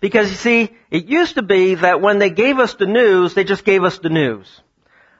Because 0.00 0.31
you 0.31 0.37
see, 0.37 0.71
it 0.90 1.07
used 1.07 1.35
to 1.35 1.43
be 1.43 1.75
that 1.75 2.00
when 2.00 2.21
they 2.21 2.31
gave 2.31 2.59
us 2.59 2.75
the 2.75 2.87
news, 2.87 3.35
they 3.35 3.43
just 3.43 3.64
gave 3.64 3.83
us 3.83 3.99
the 3.99 4.11
news. 4.11 4.49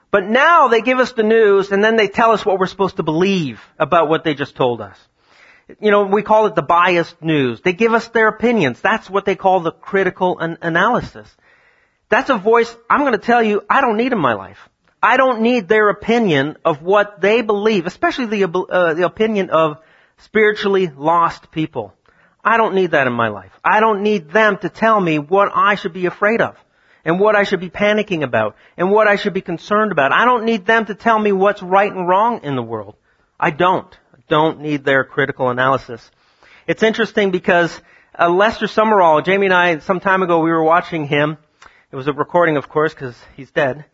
But 0.09 0.23
now 0.23 0.69
they 0.69 0.81
give 0.81 0.99
us 0.99 1.11
the 1.11 1.23
news 1.23 1.71
and 1.71 1.83
then 1.83 1.97
they 1.97 2.07
tell 2.07 2.31
us 2.31 2.45
what 2.45 2.59
we're 2.59 2.67
supposed 2.67 2.95
to 2.95 3.03
believe 3.03 3.61
about 3.77 4.07
what 4.07 4.23
they 4.23 4.35
just 4.35 4.55
told 4.55 4.79
us 4.79 4.97
you 5.79 5.91
know, 5.91 6.05
we 6.05 6.23
call 6.23 6.47
it 6.47 6.55
the 6.55 6.61
biased 6.61 7.21
news. 7.21 7.61
They 7.61 7.73
give 7.73 7.93
us 7.93 8.07
their 8.09 8.27
opinions. 8.27 8.81
That's 8.81 9.09
what 9.09 9.25
they 9.25 9.35
call 9.35 9.59
the 9.59 9.71
critical 9.71 10.39
an- 10.39 10.57
analysis. 10.61 11.29
That's 12.09 12.29
a 12.29 12.37
voice 12.37 12.75
I'm 12.89 13.01
going 13.01 13.13
to 13.13 13.19
tell 13.19 13.43
you 13.43 13.61
I 13.69 13.81
don't 13.81 13.97
need 13.97 14.11
in 14.11 14.19
my 14.19 14.33
life. 14.33 14.57
I 15.01 15.17
don't 15.17 15.41
need 15.41 15.67
their 15.67 15.89
opinion 15.89 16.57
of 16.65 16.81
what 16.81 17.21
they 17.21 17.41
believe, 17.41 17.85
especially 17.85 18.25
the, 18.25 18.49
uh, 18.49 18.93
the 18.95 19.05
opinion 19.05 19.49
of 19.49 19.77
spiritually 20.17 20.87
lost 20.87 21.51
people. 21.51 21.93
I 22.43 22.57
don't 22.57 22.75
need 22.75 22.91
that 22.91 23.07
in 23.07 23.13
my 23.13 23.29
life. 23.29 23.51
I 23.63 23.79
don't 23.79 24.01
need 24.01 24.31
them 24.31 24.57
to 24.57 24.69
tell 24.69 24.99
me 24.99 25.19
what 25.19 25.51
I 25.53 25.75
should 25.75 25.93
be 25.93 26.05
afraid 26.05 26.41
of 26.41 26.57
and 27.05 27.19
what 27.19 27.35
I 27.35 27.43
should 27.43 27.59
be 27.59 27.69
panicking 27.69 28.23
about 28.23 28.55
and 28.75 28.91
what 28.91 29.07
I 29.07 29.15
should 29.15 29.33
be 29.33 29.41
concerned 29.41 29.91
about. 29.91 30.11
I 30.11 30.25
don't 30.25 30.45
need 30.45 30.65
them 30.65 30.85
to 30.85 30.95
tell 30.95 31.19
me 31.19 31.31
what's 31.31 31.61
right 31.61 31.91
and 31.91 32.07
wrong 32.07 32.41
in 32.43 32.55
the 32.55 32.63
world. 32.63 32.95
I 33.39 33.51
don't 33.51 33.97
don't 34.29 34.61
need 34.61 34.85
their 34.85 35.03
critical 35.03 35.49
analysis. 35.49 36.09
It's 36.67 36.83
interesting 36.83 37.31
because 37.31 37.77
uh, 38.17 38.29
Lester 38.29 38.67
Sumrall, 38.67 39.25
Jamie 39.25 39.47
and 39.47 39.53
I, 39.53 39.79
some 39.79 39.99
time 39.99 40.23
ago, 40.23 40.39
we 40.39 40.51
were 40.51 40.63
watching 40.63 41.07
him. 41.07 41.37
It 41.91 41.95
was 41.95 42.07
a 42.07 42.13
recording, 42.13 42.57
of 42.57 42.69
course, 42.69 42.93
because 42.93 43.17
he's 43.35 43.49
dead. 43.49 43.85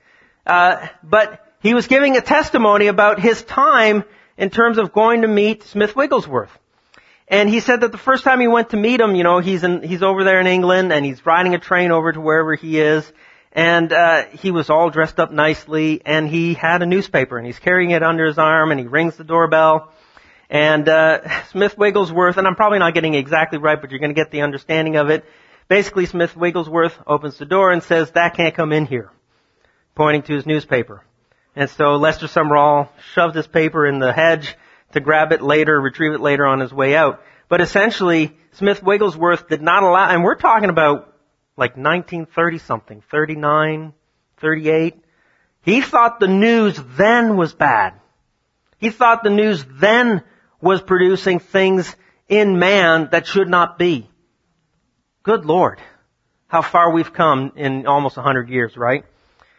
Uh, 0.45 0.87
but 1.01 1.43
he 1.61 1.73
was 1.73 1.87
giving 1.87 2.17
a 2.17 2.21
testimony 2.21 2.87
about 2.87 3.19
his 3.19 3.41
time 3.43 4.03
in 4.37 4.49
terms 4.49 4.77
of 4.77 4.91
going 4.91 5.21
to 5.21 5.27
meet 5.27 5.63
Smith 5.63 5.95
Wigglesworth. 5.95 6.51
And 7.27 7.49
he 7.49 7.59
said 7.59 7.81
that 7.81 7.91
the 7.91 7.97
first 7.97 8.23
time 8.23 8.39
he 8.39 8.47
went 8.47 8.69
to 8.69 8.77
meet 8.77 8.99
him, 8.99 9.15
you 9.15 9.23
know, 9.23 9.39
he's 9.39 9.63
in, 9.63 9.81
he's 9.81 10.03
over 10.03 10.23
there 10.23 10.39
in 10.39 10.45
England 10.45 10.91
and 10.91 11.03
he's 11.03 11.25
riding 11.25 11.55
a 11.55 11.59
train 11.59 11.91
over 11.91 12.11
to 12.11 12.21
wherever 12.21 12.53
he 12.53 12.79
is. 12.79 13.11
And, 13.51 13.91
uh, 13.91 14.25
he 14.25 14.51
was 14.51 14.69
all 14.69 14.89
dressed 14.89 15.19
up 15.19 15.31
nicely 15.31 16.01
and 16.05 16.27
he 16.27 16.53
had 16.53 16.81
a 16.81 16.85
newspaper 16.85 17.37
and 17.37 17.47
he's 17.47 17.57
carrying 17.57 17.91
it 17.91 18.03
under 18.03 18.25
his 18.25 18.37
arm 18.37 18.71
and 18.71 18.79
he 18.79 18.85
rings 18.85 19.15
the 19.15 19.23
doorbell 19.23 19.91
and 20.49 20.87
uh, 20.87 21.43
Smith 21.51 21.77
Wigglesworth, 21.77 22.37
and 22.37 22.47
I'm 22.47 22.55
probably 22.55 22.79
not 22.79 22.93
getting 22.93 23.13
exactly 23.13 23.57
right, 23.57 23.79
but 23.79 23.91
you're 23.91 23.99
going 23.99 24.13
to 24.13 24.19
get 24.19 24.31
the 24.31 24.41
understanding 24.41 24.95
of 24.95 25.09
it. 25.09 25.25
Basically, 25.67 26.05
Smith 26.05 26.35
Wigglesworth 26.35 26.97
opens 27.07 27.37
the 27.37 27.45
door 27.45 27.71
and 27.71 27.81
says, 27.81 28.11
"That 28.11 28.35
can't 28.35 28.55
come 28.55 28.71
in 28.71 28.85
here," 28.85 29.11
pointing 29.95 30.23
to 30.23 30.33
his 30.33 30.45
newspaper. 30.45 31.03
And 31.55 31.69
so 31.69 31.95
Lester 31.95 32.27
Sumrall 32.27 32.89
shoved 33.13 33.35
his 33.35 33.47
paper 33.47 33.87
in 33.87 33.99
the 33.99 34.11
hedge 34.11 34.55
to 34.91 34.99
grab 34.99 35.31
it 35.31 35.41
later, 35.41 35.79
retrieve 35.79 36.13
it 36.13 36.19
later 36.19 36.45
on 36.45 36.59
his 36.59 36.73
way 36.73 36.95
out. 36.95 37.23
But 37.47 37.61
essentially, 37.61 38.35
Smith 38.53 38.83
Wigglesworth 38.83 39.47
did 39.47 39.61
not 39.61 39.83
allow, 39.83 40.09
and 40.09 40.23
we're 40.23 40.35
talking 40.35 40.69
about 40.69 41.13
like 41.57 41.77
1930 41.77 42.57
something, 42.59 43.03
39, 43.09 43.93
38. 44.37 44.95
He 45.61 45.81
thought 45.81 46.19
the 46.19 46.27
news 46.27 46.79
then 46.97 47.37
was 47.37 47.53
bad. 47.53 47.93
He 48.77 48.89
thought 48.89 49.23
the 49.23 49.29
news 49.29 49.65
then 49.79 50.23
was 50.65 50.81
producing 50.81 51.37
things 51.37 51.95
in 52.27 52.57
man 52.57 53.09
that 53.11 53.27
should 53.27 53.47
not 53.47 53.77
be. 53.77 54.09
Good 55.21 55.45
Lord. 55.45 55.79
How 56.47 56.63
far 56.63 56.91
we've 56.91 57.13
come 57.13 57.51
in 57.55 57.85
almost 57.85 58.17
a 58.17 58.23
hundred 58.23 58.49
years, 58.49 58.75
right? 58.75 59.05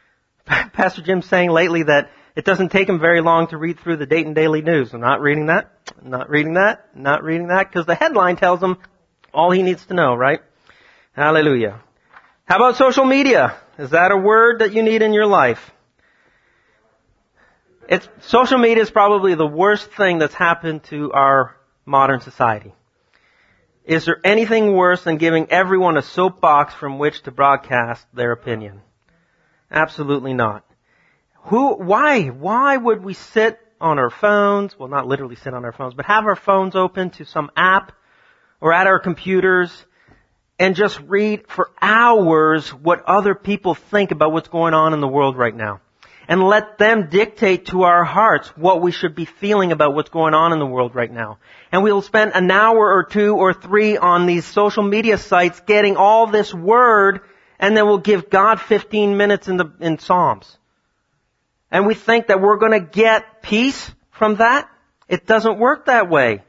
Pastor 0.44 1.02
Jim's 1.02 1.26
saying 1.26 1.50
lately 1.50 1.84
that 1.84 2.10
it 2.34 2.44
doesn't 2.44 2.70
take 2.70 2.88
him 2.88 2.98
very 2.98 3.20
long 3.20 3.46
to 3.48 3.56
read 3.56 3.78
through 3.78 3.98
the 3.98 4.06
Dayton 4.06 4.34
Daily 4.34 4.62
News. 4.62 4.92
I'm 4.92 5.00
not 5.00 5.20
reading 5.20 5.46
that, 5.46 5.70
not 6.02 6.28
reading 6.28 6.54
that, 6.54 6.96
not 6.96 7.22
reading 7.22 7.48
that, 7.48 7.68
because 7.70 7.86
the 7.86 7.94
headline 7.94 8.34
tells 8.34 8.60
him 8.60 8.76
all 9.32 9.52
he 9.52 9.62
needs 9.62 9.86
to 9.86 9.94
know, 9.94 10.16
right? 10.16 10.40
Hallelujah. 11.12 11.82
How 12.46 12.56
about 12.56 12.78
social 12.78 13.04
media? 13.04 13.56
Is 13.78 13.90
that 13.90 14.10
a 14.10 14.16
word 14.16 14.58
that 14.58 14.72
you 14.72 14.82
need 14.82 15.02
in 15.02 15.12
your 15.12 15.26
life? 15.26 15.70
It's, 17.88 18.08
social 18.20 18.58
media 18.58 18.82
is 18.82 18.90
probably 18.90 19.34
the 19.34 19.46
worst 19.46 19.90
thing 19.92 20.18
that's 20.18 20.34
happened 20.34 20.84
to 20.84 21.12
our 21.12 21.56
modern 21.84 22.20
society. 22.20 22.72
Is 23.84 24.04
there 24.04 24.20
anything 24.24 24.74
worse 24.74 25.04
than 25.04 25.16
giving 25.16 25.50
everyone 25.50 25.96
a 25.96 26.02
soapbox 26.02 26.74
from 26.74 26.98
which 26.98 27.22
to 27.22 27.30
broadcast 27.30 28.04
their 28.12 28.32
opinion? 28.32 28.82
Absolutely 29.70 30.34
not. 30.34 30.64
Who, 31.44 31.74
why, 31.74 32.26
why 32.26 32.76
would 32.76 33.04
we 33.04 33.14
sit 33.14 33.60
on 33.80 33.98
our 33.98 34.10
phones, 34.10 34.76
well 34.76 34.88
not 34.88 35.06
literally 35.06 35.36
sit 35.36 35.54
on 35.54 35.64
our 35.64 35.72
phones, 35.72 35.94
but 35.94 36.06
have 36.06 36.24
our 36.26 36.34
phones 36.34 36.74
open 36.74 37.10
to 37.10 37.24
some 37.24 37.50
app 37.56 37.92
or 38.60 38.72
at 38.72 38.86
our 38.88 38.98
computers 38.98 39.70
and 40.58 40.74
just 40.74 40.98
read 41.00 41.46
for 41.46 41.70
hours 41.80 42.70
what 42.70 43.04
other 43.04 43.34
people 43.34 43.74
think 43.74 44.10
about 44.10 44.32
what's 44.32 44.48
going 44.48 44.74
on 44.74 44.94
in 44.94 45.00
the 45.00 45.08
world 45.08 45.36
right 45.36 45.54
now? 45.54 45.80
And 46.28 46.42
let 46.42 46.78
them 46.78 47.08
dictate 47.08 47.66
to 47.66 47.82
our 47.82 48.04
hearts 48.04 48.48
what 48.56 48.82
we 48.82 48.90
should 48.90 49.14
be 49.14 49.24
feeling 49.24 49.72
about 49.72 49.94
what's 49.94 50.10
going 50.10 50.34
on 50.34 50.52
in 50.52 50.58
the 50.58 50.66
world 50.66 50.94
right 50.94 51.12
now. 51.12 51.38
And 51.70 51.82
we'll 51.82 52.02
spend 52.02 52.32
an 52.34 52.50
hour 52.50 52.92
or 52.92 53.04
two 53.04 53.36
or 53.36 53.52
three 53.52 53.96
on 53.96 54.26
these 54.26 54.44
social 54.44 54.82
media 54.82 55.18
sites 55.18 55.60
getting 55.60 55.96
all 55.96 56.26
this 56.26 56.52
word 56.52 57.20
and 57.58 57.76
then 57.76 57.86
we'll 57.86 57.98
give 57.98 58.28
God 58.28 58.60
15 58.60 59.16
minutes 59.16 59.48
in 59.48 59.56
the, 59.56 59.72
in 59.80 59.98
Psalms. 59.98 60.58
And 61.70 61.86
we 61.86 61.94
think 61.94 62.26
that 62.26 62.40
we're 62.40 62.58
gonna 62.58 62.80
get 62.80 63.42
peace 63.42 63.90
from 64.10 64.36
that? 64.36 64.68
It 65.08 65.26
doesn't 65.26 65.58
work 65.58 65.86
that 65.86 66.10
way. 66.10 66.42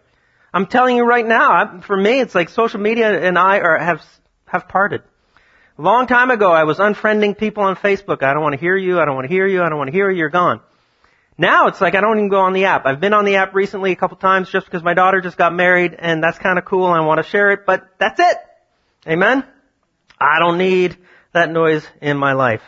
I'm 0.53 0.65
telling 0.65 0.97
you 0.97 1.05
right 1.05 1.25
now, 1.25 1.81
for 1.81 1.95
me, 1.95 2.19
it's 2.19 2.33
like 2.33 2.49
social 2.49 2.79
media 2.79 3.21
and 3.21 3.37
I 3.37 3.59
are, 3.59 3.77
have, 3.77 4.03
have 4.45 4.67
parted. 4.67 5.03
A 5.77 5.81
long 5.83 6.07
time 6.07 6.31
ago, 6.31 6.51
I 6.51 6.63
was 6.63 6.79
unfriending 6.79 7.37
people 7.37 7.61
on 7.61 7.75
Facebook. 7.75 8.23
I 8.23 8.33
don't 8.33 8.41
want 8.41 8.53
to 8.53 8.59
hear 8.59 8.75
you. 8.75 8.99
I 8.99 9.05
don't 9.05 9.13
want 9.13 9.27
to 9.27 9.33
hear 9.33 9.45
you. 9.45 9.61
I 9.61 9.69
don't 9.69 9.77
want 9.77 9.89
to 9.89 9.91
hear 9.91 10.09
you. 10.09 10.17
You're 10.17 10.29
gone. 10.29 10.61
Now 11.37 11.67
it's 11.67 11.79
like 11.79 11.93
I 11.93 12.01
don't 12.01 12.17
even 12.17 12.29
go 12.29 12.39
on 12.39 12.53
the 12.53 12.65
app. 12.65 12.87
I've 12.87 12.99
been 12.99 13.13
on 13.13 13.25
the 13.25 13.35
app 13.35 13.53
recently 13.53 13.91
a 13.91 13.95
couple 13.95 14.17
times 14.17 14.49
just 14.49 14.65
because 14.65 14.81
my 14.81 14.95
daughter 14.95 15.21
just 15.21 15.37
got 15.37 15.53
married 15.53 15.95
and 15.97 16.23
that's 16.23 16.39
kind 16.39 16.57
of 16.57 16.65
cool 16.65 16.85
I 16.85 17.01
want 17.01 17.23
to 17.23 17.29
share 17.29 17.51
it, 17.51 17.67
but 17.67 17.87
that's 17.99 18.19
it. 18.19 18.37
Amen? 19.05 19.43
I 20.19 20.39
don't 20.39 20.57
need 20.57 20.97
that 21.33 21.51
noise 21.51 21.85
in 22.01 22.17
my 22.17 22.33
life. 22.33 22.63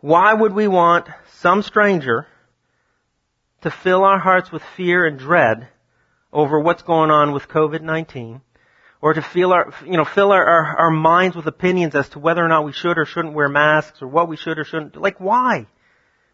Why 0.00 0.32
would 0.32 0.54
we 0.54 0.68
want 0.68 1.08
some 1.40 1.60
stranger 1.60 2.26
to 3.60 3.70
fill 3.70 4.02
our 4.02 4.18
hearts 4.18 4.50
with 4.50 4.62
fear 4.76 5.04
and 5.04 5.18
dread 5.18 5.68
over 6.32 6.58
what's 6.58 6.82
going 6.82 7.10
on 7.10 7.32
with 7.32 7.48
COVID-19 7.48 8.40
or 9.00 9.14
to 9.14 9.22
feel 9.22 9.52
our, 9.52 9.72
you 9.84 9.96
know, 9.96 10.04
fill 10.04 10.32
our, 10.32 10.44
our, 10.44 10.76
our, 10.78 10.90
minds 10.90 11.36
with 11.36 11.46
opinions 11.46 11.94
as 11.94 12.08
to 12.10 12.18
whether 12.18 12.44
or 12.44 12.48
not 12.48 12.64
we 12.64 12.72
should 12.72 12.98
or 12.98 13.04
shouldn't 13.04 13.34
wear 13.34 13.48
masks 13.48 14.00
or 14.02 14.08
what 14.08 14.28
we 14.28 14.36
should 14.36 14.58
or 14.58 14.64
shouldn't. 14.64 14.96
Like 14.96 15.20
why? 15.20 15.66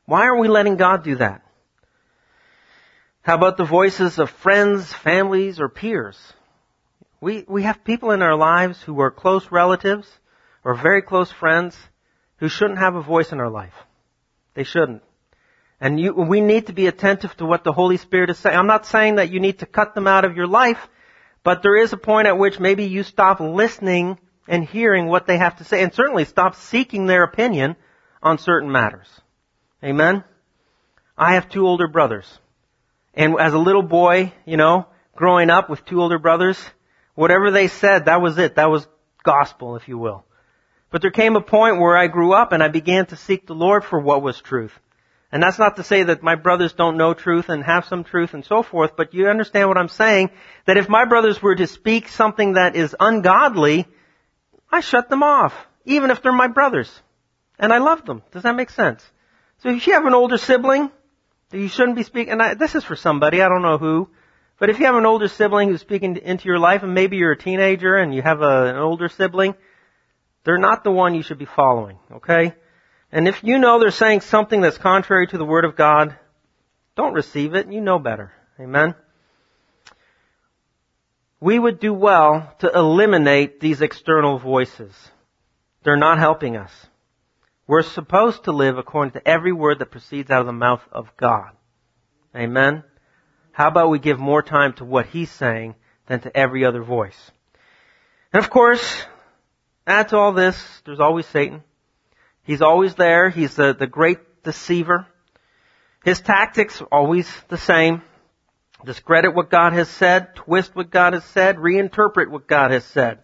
Why 0.07 0.26
are 0.26 0.38
we 0.38 0.49
letting 0.49 0.76
God 0.76 1.04
do 1.04 1.16
that? 1.16 1.42
How 3.23 3.35
about 3.37 3.57
the 3.57 3.64
voices 3.64 4.19
of 4.19 4.31
friends, 4.31 4.92
families, 4.92 5.61
or 5.61 5.69
peers? 5.69 6.19
We, 7.21 7.45
we 7.47 7.62
have 7.62 7.85
people 7.85 8.11
in 8.11 8.21
our 8.21 8.37
lives 8.37 8.83
who 8.83 9.00
are 9.00 9.11
close 9.11 9.52
relatives 9.52 10.09
or 10.64 10.75
very 10.75 11.02
close 11.02 11.31
friends 11.31 11.76
who 12.38 12.49
shouldn't 12.49 12.81
have 12.81 12.97
a 12.97 13.02
voice 13.02 13.31
in 13.31 13.38
our 13.38 13.50
life. 13.50 13.75
They 14.54 14.64
shouldn't. 14.64 15.02
And 15.81 16.00
you, 16.00 16.14
we 16.14 16.40
need 16.40 16.66
to 16.66 16.73
be 16.73 16.87
attentive 16.87 17.37
to 17.37 17.47
what 17.47 17.64
the 17.64 17.73
Holy 17.73 17.97
Spirit 17.97 18.31
is 18.31 18.38
saying. 18.38 18.57
I'm 18.57 18.66
not 18.66 18.87
saying 18.87 19.16
that 19.16 19.31
you 19.31 19.40
need 19.40 19.61
to 19.61 19.66
cut 19.66 19.95
them 19.95 20.07
out 20.07 20.25
of 20.25 20.37
your 20.37 20.47
life, 20.47 20.88
but 21.44 21.62
there 21.62 21.76
is 21.76 21.92
a 21.92 21.96
point 21.96 22.28
at 22.28 22.38
which 22.38 22.61
maybe 22.61 22.84
you 22.84 23.02
stop 23.02 23.40
listening 23.40 24.18
and 24.49 24.64
hearing 24.64 25.06
what 25.06 25.26
they 25.26 25.38
have 25.38 25.56
to 25.58 25.64
say, 25.64 25.82
and 25.82 25.94
certainly 25.94 26.25
stop 26.25 26.56
seeking 26.56 27.06
their 27.06 27.22
opinion 27.22 27.76
on 28.22 28.38
certain 28.38 28.70
matters. 28.70 29.08
Amen? 29.82 30.25
I 31.16 31.34
have 31.34 31.49
two 31.49 31.66
older 31.66 31.88
brothers. 31.88 32.26
And 33.14 33.38
as 33.38 33.54
a 33.54 33.58
little 33.58 33.82
boy, 33.82 34.32
you 34.44 34.56
know, 34.56 34.87
growing 35.14 35.50
up 35.50 35.68
with 35.68 35.84
two 35.84 36.00
older 36.00 36.18
brothers, 36.18 36.58
whatever 37.14 37.50
they 37.50 37.68
said, 37.68 38.06
that 38.06 38.22
was 38.22 38.38
it. 38.38 38.56
That 38.56 38.70
was 38.70 38.87
gospel, 39.22 39.76
if 39.76 39.88
you 39.88 39.99
will. 39.99 40.25
But 40.90 41.02
there 41.02 41.11
came 41.11 41.37
a 41.37 41.40
point 41.40 41.80
where 41.80 41.96
I 41.96 42.06
grew 42.06 42.32
up 42.32 42.52
and 42.52 42.62
I 42.62 42.68
began 42.68 43.06
to 43.06 43.16
seek 43.16 43.46
the 43.46 43.54
Lord 43.54 43.84
for 43.84 43.99
what 43.99 44.22
was 44.22 44.40
truth. 44.40 44.78
And 45.32 45.42
that's 45.42 45.58
not 45.58 45.76
to 45.76 45.82
say 45.82 46.02
that 46.02 46.22
my 46.22 46.34
brothers 46.34 46.74
don't 46.74 46.98
know 46.98 47.14
truth 47.14 47.48
and 47.48 47.64
have 47.64 47.86
some 47.86 48.04
truth 48.04 48.34
and 48.34 48.44
so 48.44 48.62
forth, 48.62 48.92
but 48.98 49.14
you 49.14 49.28
understand 49.28 49.66
what 49.66 49.78
I'm 49.78 49.88
saying? 49.88 50.28
That 50.66 50.76
if 50.76 50.90
my 50.90 51.06
brothers 51.06 51.40
were 51.40 51.56
to 51.56 51.66
speak 51.66 52.08
something 52.08 52.52
that 52.52 52.76
is 52.76 52.94
ungodly, 53.00 53.86
I 54.70 54.80
shut 54.80 55.08
them 55.08 55.22
off, 55.22 55.54
even 55.86 56.10
if 56.10 56.22
they're 56.22 56.32
my 56.32 56.48
brothers. 56.48 56.90
And 57.58 57.72
I 57.72 57.78
love 57.78 58.04
them. 58.04 58.22
Does 58.32 58.42
that 58.42 58.56
make 58.56 58.68
sense? 58.68 59.02
So 59.58 59.70
if 59.70 59.86
you 59.86 59.94
have 59.94 60.04
an 60.04 60.14
older 60.14 60.36
sibling, 60.36 60.90
that 61.48 61.58
you 61.58 61.68
shouldn't 61.68 61.96
be 61.96 62.02
speaking, 62.02 62.32
and 62.32 62.42
I, 62.42 62.54
this 62.54 62.74
is 62.74 62.84
for 62.84 62.96
somebody, 62.96 63.40
I 63.40 63.48
don't 63.48 63.62
know 63.62 63.78
who, 63.78 64.10
but 64.58 64.68
if 64.68 64.78
you 64.78 64.86
have 64.86 64.96
an 64.96 65.06
older 65.06 65.28
sibling 65.28 65.68
who's 65.68 65.80
speaking 65.80 66.16
into 66.16 66.44
your 66.46 66.58
life, 66.58 66.82
and 66.82 66.92
maybe 66.94 67.16
you're 67.16 67.32
a 67.32 67.38
teenager 67.38 67.96
and 67.96 68.14
you 68.14 68.20
have 68.20 68.42
a, 68.42 68.66
an 68.66 68.76
older 68.76 69.08
sibling, 69.08 69.54
they're 70.44 70.58
not 70.58 70.84
the 70.84 70.90
one 70.90 71.14
you 71.14 71.22
should 71.22 71.38
be 71.38 71.46
following, 71.46 71.98
okay? 72.16 72.54
And 73.12 73.28
if 73.28 73.45
you 73.45 73.59
know 73.59 73.78
they're 73.78 73.90
saying 73.90 74.23
something 74.23 74.62
that's 74.62 74.78
contrary 74.78 75.26
to 75.26 75.38
the 75.38 75.45
Word 75.45 75.66
of 75.66 75.76
God, 75.76 76.16
don't 76.97 77.12
receive 77.12 77.54
it. 77.54 77.71
You 77.71 77.83
know 77.83 77.99
better. 77.99 78.33
Amen? 78.59 78.95
We 81.38 81.59
would 81.59 81.78
do 81.78 81.92
well 81.92 82.54
to 82.61 82.71
eliminate 82.71 83.61
these 83.61 83.83
external 83.83 84.38
voices. 84.38 84.92
They're 85.83 85.97
not 85.97 86.19
helping 86.19 86.57
us. 86.57 86.71
We're 87.66 87.83
supposed 87.83 88.45
to 88.45 88.52
live 88.52 88.78
according 88.78 89.12
to 89.12 89.28
every 89.28 89.52
word 89.52 89.81
that 89.81 89.90
proceeds 89.90 90.31
out 90.31 90.40
of 90.40 90.47
the 90.47 90.52
mouth 90.52 90.83
of 90.90 91.14
God. 91.16 91.50
Amen? 92.35 92.85
How 93.52 93.69
about 93.69 93.90
we 93.90 93.99
give 93.99 94.19
more 94.19 94.42
time 94.42 94.73
to 94.75 94.85
what 94.85 95.07
He's 95.07 95.31
saying 95.31 95.75
than 96.07 96.21
to 96.21 96.35
every 96.37 96.64
other 96.64 96.83
voice? 96.83 97.31
And 98.33 98.42
of 98.42 98.49
course, 98.49 99.04
add 99.86 100.08
to 100.08 100.17
all 100.17 100.32
this, 100.32 100.56
there's 100.86 101.00
always 101.00 101.26
Satan. 101.26 101.63
He's 102.45 102.63
always 102.63 102.95
there. 102.95 103.31
He's 103.31 103.55
the, 103.55 103.75
the 103.75 103.87
great 103.87 104.43
deceiver. 104.43 105.07
His 106.05 106.21
tactics 106.21 106.83
always 106.91 107.31
the 107.49 107.59
same. 107.59 108.02
Discredit 108.85 109.35
what 109.35 109.49
God 109.49 109.75
has 109.75 109.89
said, 109.89 110.35
twist 110.35 110.75
what 110.75 110.91
God 110.91 111.13
has 111.13 111.25
said, 111.26 111.57
reinterpret 111.57 112.28
what 112.28 112.49
God 112.49 112.73
has 112.73 112.85
said. 112.85 113.21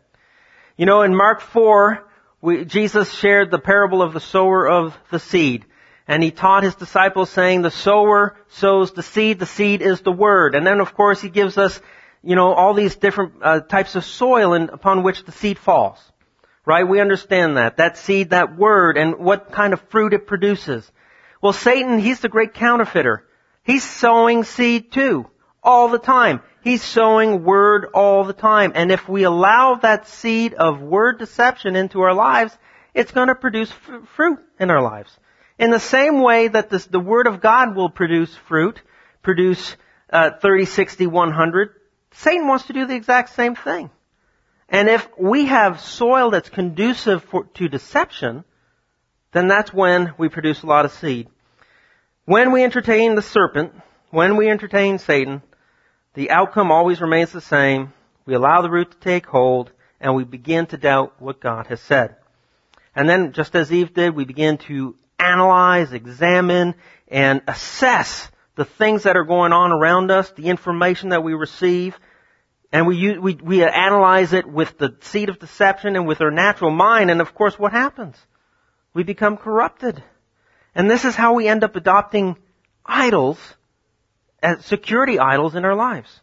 You 0.77 0.87
know, 0.87 1.03
in 1.03 1.17
Mark 1.17 1.41
4, 1.41 2.07
we, 2.41 2.65
Jesus 2.65 3.13
shared 3.13 3.51
the 3.51 3.59
parable 3.59 4.01
of 4.01 4.13
the 4.13 4.21
sower 4.21 4.69
of 4.69 4.97
the 5.11 5.19
seed. 5.19 5.65
And 6.07 6.23
he 6.23 6.31
taught 6.31 6.63
his 6.63 6.77
disciples 6.77 7.29
saying, 7.31 7.63
the 7.63 7.73
sower 7.73 8.37
sows 8.49 8.93
the 8.93 9.03
seed, 9.03 9.41
the 9.41 9.47
seed 9.47 9.83
is 9.83 10.01
the 10.01 10.13
word. 10.13 10.55
And 10.55 10.65
then 10.65 10.81
of 10.81 10.95
course 10.95 11.21
he 11.21 11.29
gives 11.29 11.59
us, 11.59 11.81
you 12.23 12.37
know, 12.37 12.53
all 12.55 12.73
these 12.73 12.95
different 12.95 13.35
uh, 13.43 13.61
types 13.61 13.97
of 13.97 14.05
soil 14.05 14.55
in, 14.55 14.71
upon 14.71 15.03
which 15.03 15.25
the 15.25 15.33
seed 15.33 15.59
falls. 15.59 15.99
Right? 16.65 16.87
We 16.87 17.01
understand 17.01 17.57
that. 17.57 17.79
That 17.79 17.97
seed, 17.97 18.31
that 18.31 18.57
word, 18.57 18.99
and 18.99 19.19
what 19.19 19.53
kind 19.53 19.73
of 19.73 19.81
fruit 19.89 20.13
it 20.13 20.27
produces. 20.27 20.91
Well, 21.41 21.53
Satan, 21.53 21.99
he's 21.99 22.21
the 22.21 22.29
great 22.29 22.55
counterfeiter. 22.55 23.25
He's 23.63 23.85
sowing 23.85 24.45
seed 24.45 24.93
too. 24.93 25.27
All 25.63 25.89
the 25.89 25.99
time. 25.99 26.41
He's 26.63 26.83
sowing 26.83 27.45
word 27.45 27.87
all 27.95 28.25
the 28.25 28.33
time. 28.33 28.73
And 28.75 28.91
if 28.91 29.09
we 29.09 29.23
allow 29.25 29.77
that 29.77 30.09
seed 30.09 30.55
of 30.55 30.81
word 30.81 31.19
deception 31.19 31.77
into 31.77 32.01
our 32.01 32.15
lives, 32.15 32.57
it's 32.95 33.13
going 33.13 33.29
to 33.29 33.35
produce 33.35 33.71
f- 33.71 34.09
fruit 34.17 34.39
in 34.59 34.71
our 34.71 34.83
lives. 34.83 35.17
In 35.59 35.71
the 35.71 35.81
same 35.81 36.21
way 36.21 36.49
that 36.49 36.71
this, 36.71 36.87
the 36.87 37.01
Word 37.01 37.27
of 37.27 37.41
God 37.41 37.75
will 37.75 37.91
produce 37.91 38.35
fruit, 38.35 38.81
produce 39.23 39.77
uh, 40.11 40.31
30, 40.41 40.65
60, 40.65 41.07
100, 41.07 41.71
Satan 42.13 42.47
wants 42.47 42.67
to 42.67 42.73
do 42.73 42.87
the 42.87 42.95
exact 42.95 43.35
same 43.35 43.55
thing. 43.55 43.91
And 44.69 44.89
if 44.89 45.09
we 45.19 45.47
have 45.47 45.81
soil 45.81 46.31
that's 46.31 46.51
conducive 46.51 47.25
for, 47.25 47.45
to 47.55 47.69
deception, 47.69 48.45
then 49.33 49.49
that's 49.49 49.73
when 49.73 50.13
we 50.19 50.29
produce 50.29 50.63
a 50.63 50.67
lot 50.67 50.85
of 50.85 50.93
seed. 50.93 51.29
When 52.25 52.53
we 52.53 52.63
entertain 52.63 53.15
the 53.15 53.23
serpent, 53.23 53.73
when 54.11 54.37
we 54.37 54.51
entertain 54.51 54.99
Satan, 54.99 55.43
the 56.15 56.31
outcome 56.31 56.71
always 56.71 57.01
remains 57.01 57.33
the 57.33 57.41
same. 57.41 57.93
We 58.27 58.35
allow 58.35 58.61
the 58.61 58.71
root 58.71 58.91
to 58.91 58.99
take 58.99 59.27
hold, 59.27 59.71
and 60.01 60.15
we 60.15 60.25
begin 60.25 60.67
to 60.67 60.77
doubt 60.77 61.15
what 61.21 61.41
God 61.41 61.69
has 61.69 61.81
said. 61.81 62.17
And 62.95 63.09
then, 63.09 63.33
just 63.33 63.55
as 63.55 63.73
Eve 63.73 63.95
did, 63.95 64.15
we 64.15 64.25
begin 64.25 64.59
to 64.59 64.97
analyze, 65.19 65.93
examine, 65.93 66.75
and 67.07 67.43
assess 67.47 68.29
the 68.57 68.65
things 68.65 69.05
that 69.05 69.17
are 69.17 69.25
going 69.25 69.53
on 69.53 69.73
around 69.73 70.11
us, 70.11 70.31
the 70.33 70.49
information 70.49 71.11
that 71.11 71.23
we 71.23 71.33
receive, 71.33 71.99
and 72.71 72.87
we, 72.87 73.19
we, 73.19 73.35
we 73.35 73.65
analyze 73.65 74.33
it 74.33 74.47
with 74.47 74.77
the 74.79 74.97
seed 75.01 75.29
of 75.29 75.39
deception 75.39 75.97
and 75.97 76.07
with 76.07 76.21
our 76.21 76.31
natural 76.31 76.71
mind, 76.71 77.11
and 77.11 77.21
of 77.21 77.35
course 77.35 77.59
what 77.59 77.73
happens? 77.73 78.17
We 78.93 79.05
become 79.05 79.37
corrupted. 79.37 80.03
And 80.75 80.91
this 80.91 81.05
is 81.05 81.15
how 81.15 81.35
we 81.35 81.49
end 81.49 81.65
up 81.65 81.77
adopting 81.77 82.37
idols, 82.85 83.39
as 84.43 84.65
security 84.65 85.19
idols 85.19 85.55
in 85.55 85.65
our 85.65 85.75
lives. 85.75 86.21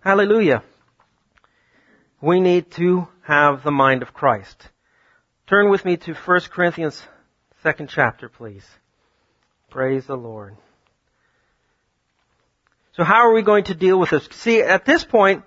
Hallelujah. 0.00 0.62
We 2.20 2.40
need 2.40 2.70
to 2.72 3.08
have 3.22 3.62
the 3.62 3.70
mind 3.70 4.02
of 4.02 4.14
Christ. 4.14 4.68
Turn 5.46 5.70
with 5.70 5.84
me 5.84 5.96
to 5.98 6.14
1 6.14 6.40
Corinthians 6.50 7.02
second 7.62 7.88
chapter, 7.88 8.28
please. 8.28 8.64
Praise 9.70 10.06
the 10.06 10.16
Lord. 10.16 10.56
So 12.96 13.04
how 13.04 13.26
are 13.28 13.32
we 13.32 13.42
going 13.42 13.64
to 13.64 13.74
deal 13.74 13.98
with 13.98 14.10
this? 14.10 14.28
See, 14.32 14.60
at 14.60 14.84
this 14.84 15.04
point, 15.04 15.44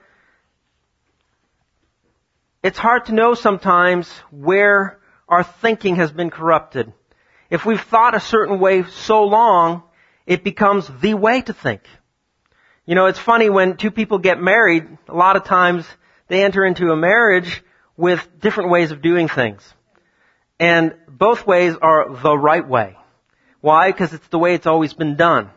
it's 2.66 2.80
hard 2.80 3.06
to 3.06 3.14
know 3.14 3.36
sometimes 3.36 4.10
where 4.32 4.98
our 5.30 5.44
thinking 5.44 5.98
has 5.98 6.12
been 6.12 6.32
corrupted. 6.32 6.92
If 7.52 7.64
we've 7.64 7.80
thought 7.80 8.16
a 8.16 8.20
certain 8.20 8.60
way 8.60 8.82
so 8.86 9.26
long, 9.26 9.84
it 10.26 10.44
becomes 10.44 10.90
the 11.00 11.14
way 11.14 11.44
to 11.44 11.54
think. 11.54 11.84
You 12.88 12.96
know, 12.96 13.06
it's 13.06 13.20
funny 13.20 13.52
when 13.52 13.78
two 13.78 13.92
people 13.92 14.18
get 14.18 14.42
married, 14.42 14.88
a 15.08 15.14
lot 15.14 15.36
of 15.36 15.44
times 15.44 15.86
they 16.28 16.44
enter 16.44 16.66
into 16.66 16.88
a 16.88 16.96
marriage 16.96 17.64
with 17.98 18.28
different 18.40 18.72
ways 18.72 18.90
of 18.90 19.04
doing 19.04 19.28
things. 19.28 19.62
And 20.60 20.96
both 21.08 21.46
ways 21.46 21.76
are 21.80 22.16
the 22.16 22.36
right 22.36 22.68
way. 22.68 22.98
Why? 23.62 23.92
Because 23.92 24.12
it's 24.12 24.28
the 24.30 24.40
way 24.40 24.56
it's 24.56 24.66
always 24.66 24.96
been 24.96 25.18
done. 25.18 25.52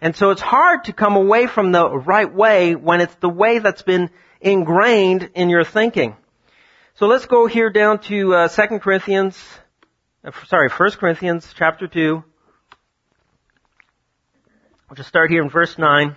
And 0.00 0.16
so 0.16 0.30
it's 0.30 0.40
hard 0.40 0.84
to 0.84 0.94
come 0.94 1.14
away 1.14 1.46
from 1.46 1.72
the 1.72 1.90
right 1.90 2.32
way 2.34 2.74
when 2.74 3.02
it's 3.02 3.16
the 3.16 3.28
way 3.28 3.58
that's 3.58 3.82
been 3.82 4.08
ingrained 4.40 5.28
in 5.34 5.50
your 5.50 5.64
thinking. 5.64 6.16
So 6.98 7.06
let's 7.06 7.26
go 7.26 7.46
here 7.46 7.70
down 7.70 8.00
to 8.08 8.34
uh, 8.34 8.48
2 8.48 8.80
Corinthians, 8.80 9.40
uh, 10.24 10.32
sorry, 10.48 10.68
1 10.68 10.90
Corinthians 10.98 11.54
chapter 11.56 11.86
2. 11.86 12.24
We'll 14.90 14.96
just 14.96 15.08
start 15.08 15.30
here 15.30 15.40
in 15.44 15.48
verse 15.48 15.78
9. 15.78 16.16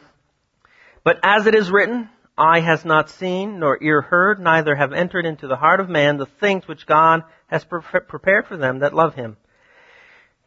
But 1.03 1.19
as 1.21 1.45
it 1.45 1.53
is 1.53 1.69
written, 1.69 2.09
eye 2.35 2.61
has 2.61 2.83
not 2.83 3.11
seen, 3.11 3.59
nor 3.59 3.77
ear 3.79 4.01
heard, 4.01 4.39
neither 4.39 4.73
have 4.73 4.91
entered 4.91 5.27
into 5.27 5.45
the 5.45 5.55
heart 5.55 5.81
of 5.81 5.87
man 5.87 6.17
the 6.17 6.25
things 6.25 6.67
which 6.67 6.87
God 6.87 7.25
has 7.45 7.63
pre- 7.63 7.81
prepared 7.81 8.47
for 8.47 8.57
them 8.57 8.79
that 8.79 8.95
love 8.95 9.13
him. 9.13 9.37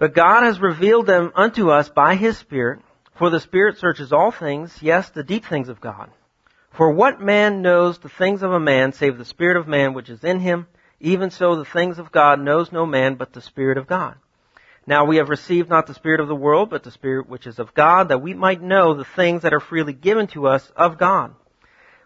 But 0.01 0.17
God 0.17 0.43
has 0.43 0.59
revealed 0.59 1.07
them 1.07 1.31
unto 1.37 1.71
us 1.71 1.91
by 1.91 2.17
His 2.17 2.37
Spirit, 2.39 2.81
for 3.15 3.31
the 3.31 3.39
Spirit 3.39 3.79
searches 3.79 4.13
all 4.13 4.33
things, 4.33 4.77
yes, 4.83 5.11
the 5.11 5.23
deep 5.23 5.45
things 5.45 5.69
of 5.69 5.81
God. 5.81 6.11
For 6.75 6.91
what 6.91 7.21
man 7.21 7.63
knows 7.63 7.99
the 7.99 8.09
things 8.09 8.43
of 8.43 8.51
a 8.51 8.59
man 8.59 8.93
save 8.93 9.17
the 9.17 9.25
Spirit 9.25 9.57
of 9.57 9.69
man 9.69 9.95
which 9.95 10.11
is 10.11 10.25
in 10.25 10.41
him? 10.41 10.67
Even 10.99 11.31
so 11.31 11.55
the 11.55 11.65
things 11.65 12.01
of 12.01 12.11
God 12.11 12.41
knows 12.41 12.73
no 12.73 12.85
man 12.85 13.15
but 13.15 13.33
the 13.33 13.41
Spirit 13.41 13.79
of 13.79 13.87
God. 13.87 14.17
Now 14.85 15.05
we 15.05 15.17
have 15.19 15.29
received 15.29 15.71
not 15.71 15.87
the 15.87 15.95
Spirit 15.95 16.19
of 16.19 16.27
the 16.27 16.35
world, 16.35 16.71
but 16.71 16.83
the 16.83 16.91
Spirit 16.91 17.29
which 17.29 17.47
is 17.47 17.61
of 17.61 17.75
God, 17.75 18.09
that 18.09 18.23
we 18.23 18.35
might 18.35 18.61
know 18.61 18.93
the 18.93 19.05
things 19.05 19.43
that 19.43 19.55
are 19.55 19.61
freely 19.61 19.93
given 19.93 20.27
to 20.29 20.49
us 20.49 20.69
of 20.77 20.99
God. 20.99 21.35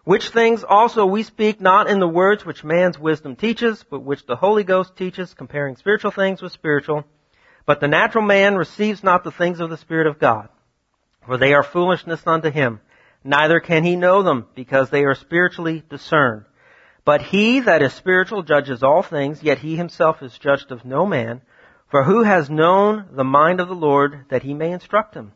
Which 0.03 0.29
things 0.29 0.63
also 0.63 1.05
we 1.05 1.23
speak 1.23 1.59
not 1.59 1.89
in 1.89 1.99
the 1.99 2.07
words 2.07 2.45
which 2.45 2.63
man's 2.63 2.99
wisdom 2.99 3.35
teaches, 3.35 3.83
but 3.89 4.01
which 4.01 4.27
the 4.27 4.35
Holy 4.35 4.63
Ghost 4.63 4.95
teaches, 4.95 5.33
comparing 5.33 5.77
spiritual 5.77 6.11
things 6.11 6.43
with 6.43 6.51
spiritual. 6.51 7.05
But 7.65 7.79
the 7.79 7.87
natural 7.87 8.23
man 8.23 8.55
receives 8.55 9.03
not 9.03 9.23
the 9.23 9.31
things 9.31 9.59
of 9.59 9.71
the 9.71 9.77
Spirit 9.77 10.05
of 10.05 10.19
God, 10.19 10.49
for 11.25 11.37
they 11.37 11.53
are 11.53 11.63
foolishness 11.63 12.21
unto 12.27 12.51
him. 12.51 12.81
Neither 13.23 13.59
can 13.59 13.83
he 13.83 13.95
know 13.95 14.23
them, 14.23 14.47
because 14.55 14.89
they 14.89 15.03
are 15.03 15.15
spiritually 15.15 15.83
discerned. 15.89 16.45
But 17.05 17.21
he 17.21 17.61
that 17.61 17.81
is 17.81 17.93
spiritual 17.93 18.43
judges 18.43 18.83
all 18.83 19.01
things, 19.01 19.43
yet 19.43 19.59
he 19.59 19.75
himself 19.75 20.21
is 20.21 20.37
judged 20.37 20.71
of 20.71 20.85
no 20.85 21.05
man. 21.05 21.41
For 21.89 22.03
who 22.03 22.23
has 22.23 22.49
known 22.49 23.07
the 23.11 23.23
mind 23.23 23.59
of 23.59 23.67
the 23.67 23.75
Lord 23.75 24.25
that 24.29 24.43
he 24.43 24.53
may 24.53 24.71
instruct 24.71 25.15
him? 25.15 25.33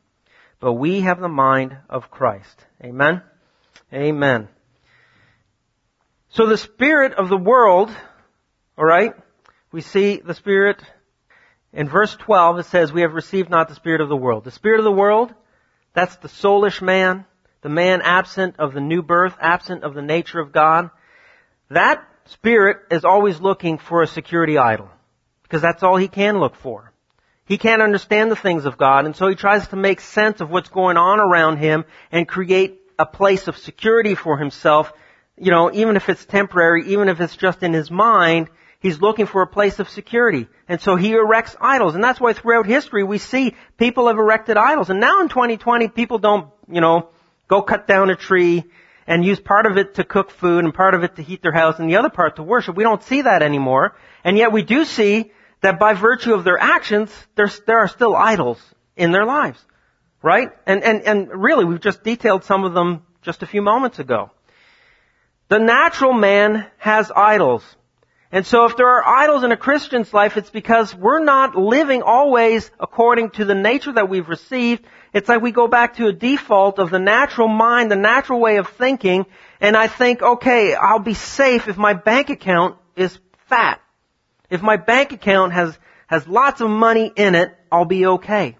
But 0.60 0.74
we 0.74 1.02
have 1.02 1.20
the 1.20 1.28
mind 1.28 1.76
of 1.90 2.12
Christ. 2.12 2.66
Amen? 2.84 3.22
Amen. 3.92 4.48
So 6.30 6.46
the 6.46 6.58
spirit 6.58 7.14
of 7.14 7.30
the 7.30 7.38
world, 7.38 7.92
alright, 8.78 9.14
we 9.72 9.82
see 9.82 10.18
the 10.18 10.34
spirit 10.34 10.82
in 11.74 11.90
verse 11.90 12.16
12, 12.16 12.60
it 12.60 12.66
says, 12.68 12.94
we 12.94 13.02
have 13.02 13.14
received 13.14 13.50
not 13.50 13.68
the 13.68 13.76
spirit 13.76 14.00
of 14.00 14.10
the 14.10 14.16
world. 14.16 14.44
The 14.44 14.52
spirit 14.52 14.80
of 14.80 14.84
the 14.84 14.92
world, 14.92 15.34
that's 15.94 16.16
the 16.18 16.28
soulish 16.28 16.82
man, 16.82 17.26
the 17.64 17.70
man 17.70 18.02
absent 18.02 18.56
of 18.60 18.74
the 18.74 18.82
new 18.82 19.02
birth, 19.02 19.34
absent 19.40 19.84
of 19.84 19.94
the 19.94 20.02
nature 20.02 20.40
of 20.40 20.52
God. 20.52 20.90
That 21.70 22.06
spirit 22.26 22.78
is 22.92 23.06
always 23.06 23.40
looking 23.40 23.78
for 23.78 24.02
a 24.02 24.08
security 24.08 24.58
idol. 24.58 24.90
Because 25.44 25.62
that's 25.62 25.84
all 25.84 25.98
he 25.98 26.08
can 26.08 26.40
look 26.40 26.56
for. 26.56 26.92
He 27.46 27.58
can't 27.58 27.82
understand 27.82 28.32
the 28.32 28.36
things 28.36 28.66
of 28.66 28.78
God, 28.78 29.06
and 29.06 29.16
so 29.16 29.28
he 29.28 29.36
tries 29.36 29.68
to 29.68 29.76
make 29.76 30.00
sense 30.00 30.40
of 30.40 30.50
what's 30.50 30.70
going 30.70 30.98
on 30.98 31.20
around 31.20 31.58
him 31.58 31.84
and 32.12 32.28
create 32.28 32.80
a 32.98 33.06
place 33.06 33.48
of 33.48 33.58
security 33.58 34.16
for 34.16 34.38
himself. 34.38 34.94
You 35.38 35.52
know, 35.52 35.72
even 35.74 35.98
if 35.98 36.08
it's 36.08 36.24
temporary, 36.24 36.88
even 36.94 37.10
if 37.10 37.20
it's 37.20 37.36
just 37.36 37.62
in 37.62 37.74
his 37.74 37.92
mind, 37.92 38.50
He's 38.84 39.00
looking 39.00 39.28
for 39.28 39.42
a 39.42 39.48
place 39.48 39.80
of 39.80 39.88
security. 39.88 40.50
And 40.68 40.82
so 40.82 40.98
he 40.98 41.14
erects 41.14 41.56
idols. 41.62 41.96
And 41.96 42.04
that's 42.04 42.20
why 42.20 42.34
throughout 42.34 42.66
history 42.66 43.02
we 43.06 43.18
see 43.18 43.56
people 43.78 44.10
have 44.10 44.18
erected 44.18 44.58
idols. 44.58 44.90
And 44.90 45.00
now 45.00 45.22
in 45.22 45.30
2020 45.30 45.88
people 45.88 46.18
don't, 46.18 46.50
you 46.70 46.82
know, 46.82 47.08
go 47.54 47.62
cut 47.62 47.86
down 47.86 48.10
a 48.10 48.16
tree 48.16 48.64
and 49.06 49.24
use 49.24 49.40
part 49.40 49.66
of 49.68 49.78
it 49.78 49.96
to 49.96 50.04
cook 50.04 50.32
food 50.32 50.64
and 50.64 50.74
part 50.74 50.96
of 50.96 51.04
it 51.04 51.18
to 51.18 51.22
heat 51.22 51.42
their 51.44 51.52
house 51.52 51.78
and 51.78 51.88
the 51.90 51.98
other 51.98 52.10
part 52.10 52.38
to 52.38 52.44
worship. 52.44 52.76
We 52.76 52.84
don't 52.84 53.04
see 53.04 53.22
that 53.22 53.44
anymore. 53.44 53.96
And 54.24 54.38
yet 54.38 54.52
we 54.52 54.64
do 54.64 54.86
see 54.86 55.32
that 55.62 55.78
by 55.78 55.94
virtue 55.94 56.34
of 56.34 56.44
their 56.44 56.58
actions, 56.58 57.12
there 57.36 57.78
are 57.78 57.88
still 57.88 58.16
idols 58.16 58.60
in 58.96 59.12
their 59.12 59.26
lives. 59.26 59.64
Right? 60.24 60.50
And, 60.66 60.84
and, 60.84 61.02
and 61.04 61.30
really, 61.32 61.66
we've 61.66 61.82
just 61.82 62.04
detailed 62.04 62.44
some 62.46 62.64
of 62.64 62.74
them 62.74 63.06
just 63.22 63.44
a 63.44 63.46
few 63.46 63.62
moments 63.62 64.00
ago. 64.00 64.32
The 65.50 65.60
natural 65.60 66.14
man 66.14 66.66
has 66.78 67.12
idols. 67.16 67.64
And 68.34 68.48
so 68.48 68.66
if 68.66 68.76
there 68.78 68.88
are 68.88 69.06
idols 69.06 69.44
in 69.44 69.52
a 69.52 69.58
Christian's 69.58 70.12
life, 70.12 70.38
it's 70.38 70.50
because 70.50 70.96
we're 70.96 71.24
not 71.24 71.56
living 71.56 72.02
always 72.02 72.72
according 72.80 73.30
to 73.38 73.46
the 73.46 73.54
nature 73.54 73.92
that 73.92 74.10
we've 74.10 74.28
received. 74.28 74.84
It's 75.14 75.30
like 75.30 75.44
we 75.44 75.52
go 75.52 75.68
back 75.68 75.98
to 75.98 76.08
a 76.08 76.12
default 76.12 76.80
of 76.80 76.90
the 76.90 76.98
natural 76.98 77.48
mind, 77.48 77.92
the 77.92 77.96
natural 77.96 78.40
way 78.40 78.58
of 78.58 78.70
thinking, 78.70 79.28
and 79.62 79.78
I 79.78 79.86
think, 79.86 80.24
okay, 80.24 80.74
I'll 80.74 80.98
be 80.98 81.14
safe 81.14 81.68
if 81.68 81.78
my 81.78 81.94
bank 81.94 82.32
account 82.32 82.78
is 82.96 83.20
fat. 83.50 83.80
If 84.50 84.64
my 84.64 84.78
bank 84.78 85.12
account 85.12 85.54
has, 85.54 85.78
has 86.08 86.28
lots 86.28 86.60
of 86.60 86.72
money 86.72 87.14
in 87.16 87.36
it, 87.36 87.56
I'll 87.72 87.86
be 87.86 88.08
okay. 88.08 88.58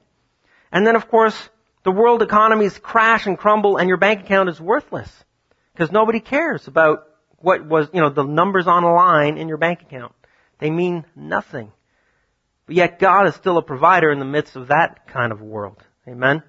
And 0.72 0.86
then 0.86 0.96
of 0.96 1.08
course, 1.08 1.50
the 1.82 1.92
world 1.92 2.22
economies 2.22 2.78
crash 2.78 3.26
and 3.26 3.40
crumble 3.40 3.78
and 3.78 3.88
your 3.90 3.98
bank 3.98 4.22
account 4.22 4.50
is 4.50 4.62
worthless. 4.62 5.12
Because 5.74 5.92
nobody 5.92 6.20
cares 6.20 6.68
about 6.68 7.08
what 7.44 7.66
was, 7.66 7.90
you 7.94 8.00
know, 8.00 8.10
the 8.10 8.24
numbers 8.24 8.68
on 8.68 8.86
a 8.86 8.94
line 8.94 9.38
in 9.38 9.50
your 9.50 9.58
bank 9.58 9.82
account. 9.82 10.14
They 10.60 10.72
mean 10.72 11.06
nothing. 11.14 11.74
But 12.66 12.76
yet 12.76 13.00
God 13.00 13.28
is 13.28 13.36
still 13.36 13.58
a 13.58 13.62
provider 13.62 14.10
in 14.12 14.20
the 14.20 14.26
midst 14.26 14.56
of 14.56 14.70
that 14.70 15.08
kind 15.08 15.34
of 15.34 15.42
world. 15.42 15.84
Amen. 16.08 16.42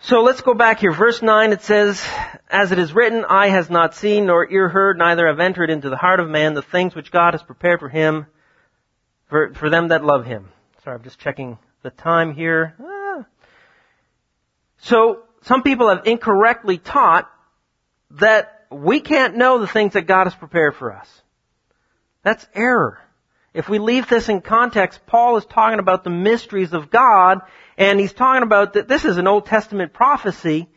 So 0.00 0.22
let's 0.22 0.40
go 0.40 0.54
back 0.54 0.80
here. 0.80 0.92
Verse 0.92 1.22
9 1.22 1.52
it 1.52 1.62
says, 1.62 2.04
As 2.50 2.72
it 2.72 2.80
is 2.80 2.92
written, 2.92 3.24
eye 3.24 3.48
has 3.48 3.70
not 3.70 3.94
seen 3.94 4.26
nor 4.26 4.50
ear 4.50 4.68
heard, 4.68 4.98
neither 4.98 5.28
have 5.28 5.38
entered 5.38 5.70
into 5.70 5.88
the 5.88 5.96
heart 5.96 6.18
of 6.18 6.28
man 6.28 6.54
the 6.54 6.60
things 6.60 6.96
which 6.96 7.12
God 7.12 7.34
has 7.34 7.42
prepared 7.44 7.78
for 7.78 7.88
him, 7.88 8.26
for, 9.28 9.54
for 9.54 9.70
them 9.70 9.88
that 9.88 10.04
love 10.04 10.26
him. 10.26 10.48
Sorry, 10.82 10.96
I'm 10.96 11.04
just 11.04 11.20
checking 11.20 11.58
the 11.82 11.90
time 11.90 12.34
here. 12.34 12.74
Ah. 12.82 13.24
So, 14.78 15.22
some 15.42 15.62
people 15.62 15.90
have 15.90 16.06
incorrectly 16.06 16.78
taught 16.78 17.30
that 18.18 18.63
we 18.74 19.00
can't 19.00 19.36
know 19.36 19.58
the 19.58 19.66
things 19.66 19.94
that 19.94 20.06
God 20.06 20.24
has 20.24 20.34
prepared 20.34 20.76
for 20.76 20.92
us. 20.92 21.22
That's 22.22 22.46
error. 22.54 23.00
If 23.52 23.68
we 23.68 23.78
leave 23.78 24.08
this 24.08 24.28
in 24.28 24.40
context, 24.40 25.06
Paul 25.06 25.36
is 25.36 25.46
talking 25.46 25.78
about 25.78 26.02
the 26.02 26.10
mysteries 26.10 26.72
of 26.72 26.90
God, 26.90 27.40
and 27.78 28.00
he's 28.00 28.12
talking 28.12 28.42
about 28.42 28.72
that 28.72 28.88
this 28.88 29.04
is 29.04 29.16
an 29.16 29.28
Old 29.28 29.46
Testament 29.46 29.92
prophecy, 29.92 30.68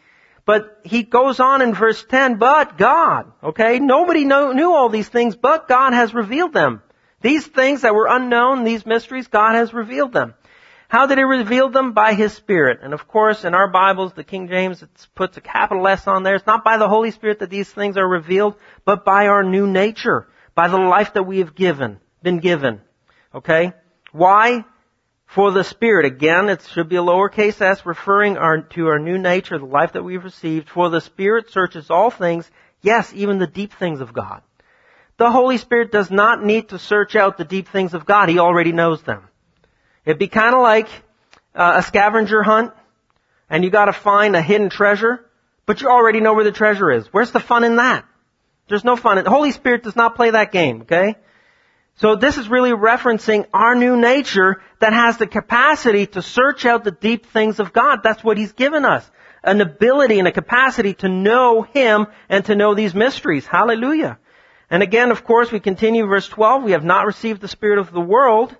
but 0.46 0.80
he 0.84 1.04
goes 1.04 1.40
on 1.40 1.62
in 1.62 1.74
verse 1.74 2.06
10, 2.08 2.36
but 2.36 2.78
God, 2.78 3.32
okay? 3.44 3.80
Nobody 3.80 4.26
know, 4.26 4.52
knew 4.52 4.72
all 4.72 4.90
these 4.90 5.10
things, 5.10 5.36
but 5.36 5.68
God 5.68 5.94
has 5.94 6.14
revealed 6.14 6.54
them. 6.54 6.82
These 7.22 7.48
things 7.48 7.82
that 7.82 7.96
were 7.96 8.08
unknown, 8.08 8.64
these 8.64 8.86
mysteries, 8.86 9.28
God 9.28 9.56
has 9.56 9.74
revealed 9.74 10.14
them. 10.14 10.36
How 10.89 11.06
did 11.06 11.17
he 11.17 11.23
reveal 11.23 11.69
them? 11.69 11.91
By 11.91 12.13
his 12.13 12.34
Spirit. 12.34 12.80
And 12.82 12.93
of 12.93 13.08
course, 13.08 13.43
in 13.43 13.54
our 13.54 13.69
Bibles, 13.69 14.13
the 14.13 14.23
King 14.23 14.47
James 14.47 14.84
puts 15.15 15.36
a 15.36 15.41
capital 15.41 15.88
S 15.88 16.08
on 16.08 16.23
there. 16.23 16.36
It's 16.36 16.47
not 16.47 16.63
by 16.63 16.78
the 16.78 16.88
Holy 16.88 17.12
Spirit 17.12 17.39
that 17.39 17.50
these 17.50 17.69
things 17.69 17.97
are 17.97 18.08
revealed, 18.08 18.56
but 18.86 19.04
by 19.04 19.28
our 19.28 19.43
new 19.43 19.67
nature, 19.67 20.28
by 20.56 20.69
the 20.69 20.78
life 20.78 21.13
that 21.13 21.23
we 21.23 21.39
have 21.39 21.56
given, 21.56 22.00
been 22.23 22.39
given. 22.39 22.82
Okay? 23.36 23.73
Why? 24.13 24.63
For 25.26 25.52
the 25.52 25.65
Spirit. 25.65 26.06
Again, 26.06 26.47
it 26.47 26.62
should 26.71 26.88
be 26.88 26.95
a 26.95 27.02
lowercase 27.02 27.60
s 27.60 27.86
referring 27.86 28.38
our, 28.38 28.62
to 28.62 28.88
our 28.88 29.00
new 29.00 29.17
nature, 29.17 29.58
the 29.58 29.65
life 29.65 29.91
that 29.93 30.04
we've 30.04 30.23
received. 30.23 30.69
For 30.69 30.89
the 30.89 31.02
Spirit 31.02 31.52
searches 31.52 31.89
all 31.89 32.12
things, 32.12 32.50
yes, 32.82 33.12
even 33.13 33.39
the 33.39 33.47
deep 33.47 33.73
things 33.73 34.00
of 34.00 34.13
God. 34.13 34.41
The 35.17 35.32
Holy 35.32 35.58
Spirit 35.58 35.91
does 35.91 36.10
not 36.10 36.45
need 36.45 36.69
to 36.69 36.80
search 36.80 37.17
out 37.17 37.38
the 37.38 37.43
deep 37.43 37.67
things 37.67 37.93
of 37.93 38.06
God. 38.06 38.30
He 38.30 38.39
already 38.39 38.71
knows 38.71 39.04
them. 39.04 39.28
It'd 40.08 40.17
be 40.17 40.30
kind 40.30 40.56
of 40.56 40.62
like 40.62 40.88
uh, 41.54 41.74
a 41.80 41.84
scavenger 41.84 42.41
hunt, 42.41 42.72
and 43.50 43.65
you 43.65 43.70
got 43.70 43.86
to 43.86 43.93
find 43.93 44.38
a 44.38 44.41
hidden 44.41 44.70
treasure, 44.70 45.30
but 45.65 45.82
you 45.82 45.89
already 45.89 46.22
know 46.22 46.34
where 46.34 46.46
the 46.46 46.54
treasure 46.54 46.89
is. 46.89 47.08
Where's 47.08 47.32
the 47.32 47.41
fun 47.41 47.65
in 47.65 47.76
that? 47.76 48.06
There's 48.70 48.86
no 48.86 48.96
fun. 48.96 49.17
In 49.17 49.26
the 49.26 49.30
Holy 49.30 49.52
Spirit 49.52 49.84
does 49.84 49.98
not 49.98 50.15
play 50.15 50.30
that 50.30 50.54
game, 50.54 50.84
okay? 50.84 51.17
So 51.96 52.15
this 52.15 52.38
is 52.38 52.48
really 52.48 52.72
referencing 52.72 53.48
our 53.54 53.76
new 53.76 53.98
nature 53.98 54.62
that 54.80 54.93
has 54.93 55.17
the 55.17 55.28
capacity 55.28 56.06
to 56.06 56.22
search 56.22 56.65
out 56.65 56.86
the 56.86 56.91
deep 56.91 57.26
things 57.26 57.60
of 57.60 57.74
God. 57.74 58.00
That's 58.02 58.24
what 58.24 58.38
He's 58.38 58.54
given 58.54 58.86
us. 58.86 59.12
An 59.43 59.60
ability 59.60 60.20
and 60.20 60.28
a 60.30 60.32
capacity 60.32 60.93
to 60.96 61.10
know 61.10 61.63
Him 61.63 62.08
and 62.30 62.46
to 62.46 62.56
know 62.56 62.76
these 62.76 62.96
mysteries. 62.96 63.46
Hallelujah. 63.46 64.20
And 64.70 64.82
again, 64.82 65.12
of 65.12 65.26
course, 65.26 65.52
we 65.52 65.60
continue 65.60 66.06
verse 66.06 66.30
12. 66.30 66.63
We 66.63 66.72
have 66.72 66.86
not 66.86 67.06
received 67.06 67.41
the 67.41 67.50
Spirit 67.50 67.80
of 67.80 67.91
the 67.91 68.00
world, 68.00 68.56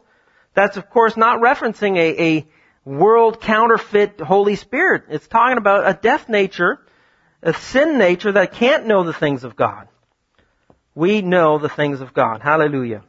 that's 0.57 0.75
of 0.75 0.89
course 0.89 1.15
not 1.15 1.39
referencing 1.39 1.97
a, 1.97 2.37
a 2.37 2.47
world 2.83 3.39
counterfeit 3.39 4.19
Holy 4.19 4.55
Spirit. 4.55 5.03
It's 5.07 5.27
talking 5.27 5.59
about 5.59 5.87
a 5.87 5.93
death 5.93 6.27
nature, 6.29 6.79
a 7.43 7.53
sin 7.53 7.99
nature 7.99 8.31
that 8.31 8.53
can't 8.53 8.87
know 8.87 9.03
the 9.03 9.13
things 9.13 9.43
of 9.43 9.55
God. 9.55 9.87
We 10.95 11.21
know 11.21 11.59
the 11.59 11.69
things 11.69 12.01
of 12.01 12.11
God. 12.11 12.41
Hallelujah. 12.41 13.03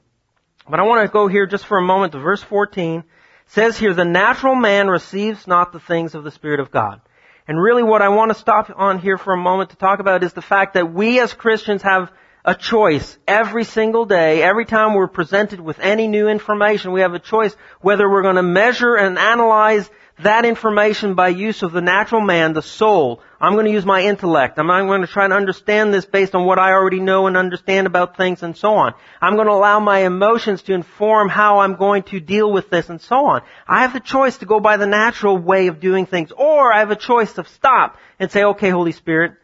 But 0.68 0.78
I 0.78 0.82
want 0.82 1.06
to 1.06 1.10
go 1.10 1.26
here 1.26 1.46
just 1.46 1.64
for 1.64 1.78
a 1.78 1.82
moment 1.82 2.12
to 2.12 2.18
verse 2.18 2.42
14. 2.42 2.98
It 2.98 3.04
says 3.46 3.78
here, 3.78 3.94
the 3.94 4.04
natural 4.04 4.54
man 4.54 4.88
receives 4.88 5.46
not 5.46 5.72
the 5.72 5.80
things 5.80 6.14
of 6.14 6.24
the 6.24 6.30
Spirit 6.30 6.60
of 6.60 6.70
God. 6.70 7.00
And 7.46 7.58
really 7.58 7.82
what 7.82 8.02
I 8.02 8.10
want 8.10 8.30
to 8.30 8.38
stop 8.38 8.70
on 8.76 8.98
here 8.98 9.16
for 9.16 9.32
a 9.32 9.38
moment 9.38 9.70
to 9.70 9.76
talk 9.76 10.00
about 10.00 10.22
is 10.22 10.34
the 10.34 10.42
fact 10.42 10.74
that 10.74 10.92
we 10.92 11.18
as 11.18 11.32
Christians 11.32 11.80
have 11.80 12.12
a 12.48 12.54
choice 12.54 13.18
every 13.28 13.64
single 13.64 14.06
day. 14.06 14.42
Every 14.42 14.64
time 14.64 14.94
we're 14.94 15.06
presented 15.06 15.60
with 15.60 15.78
any 15.80 16.08
new 16.08 16.28
information, 16.28 16.92
we 16.92 17.02
have 17.02 17.12
a 17.12 17.18
choice 17.18 17.54
whether 17.82 18.08
we're 18.10 18.22
going 18.22 18.36
to 18.36 18.42
measure 18.42 18.94
and 18.94 19.18
analyze 19.18 19.88
that 20.20 20.46
information 20.46 21.12
by 21.12 21.28
use 21.28 21.62
of 21.62 21.72
the 21.72 21.82
natural 21.82 22.22
man, 22.22 22.54
the 22.54 22.62
soul. 22.62 23.20
I'm 23.38 23.52
going 23.52 23.66
to 23.66 23.70
use 23.70 23.84
my 23.84 24.00
intellect. 24.00 24.58
I'm 24.58 24.66
going 24.66 25.02
to 25.02 25.06
try 25.06 25.28
to 25.28 25.34
understand 25.34 25.92
this 25.92 26.06
based 26.06 26.34
on 26.34 26.46
what 26.46 26.58
I 26.58 26.72
already 26.72 27.00
know 27.00 27.26
and 27.26 27.36
understand 27.36 27.86
about 27.86 28.16
things 28.16 28.42
and 28.42 28.56
so 28.56 28.76
on. 28.76 28.94
I'm 29.20 29.34
going 29.34 29.46
to 29.46 29.52
allow 29.52 29.78
my 29.78 30.06
emotions 30.06 30.62
to 30.62 30.72
inform 30.72 31.28
how 31.28 31.58
I'm 31.58 31.76
going 31.76 32.04
to 32.04 32.18
deal 32.18 32.50
with 32.50 32.70
this 32.70 32.88
and 32.88 33.00
so 33.02 33.26
on. 33.26 33.42
I 33.66 33.82
have 33.82 33.92
the 33.92 34.00
choice 34.00 34.38
to 34.38 34.46
go 34.46 34.58
by 34.58 34.78
the 34.78 34.86
natural 34.86 35.36
way 35.36 35.66
of 35.66 35.80
doing 35.80 36.06
things 36.06 36.32
or 36.32 36.72
I 36.72 36.78
have 36.78 36.90
a 36.90 36.96
choice 36.96 37.34
to 37.34 37.44
stop 37.44 37.98
and 38.18 38.32
say, 38.32 38.42
okay, 38.42 38.70
Holy 38.70 38.92
Spirit, 38.92 39.34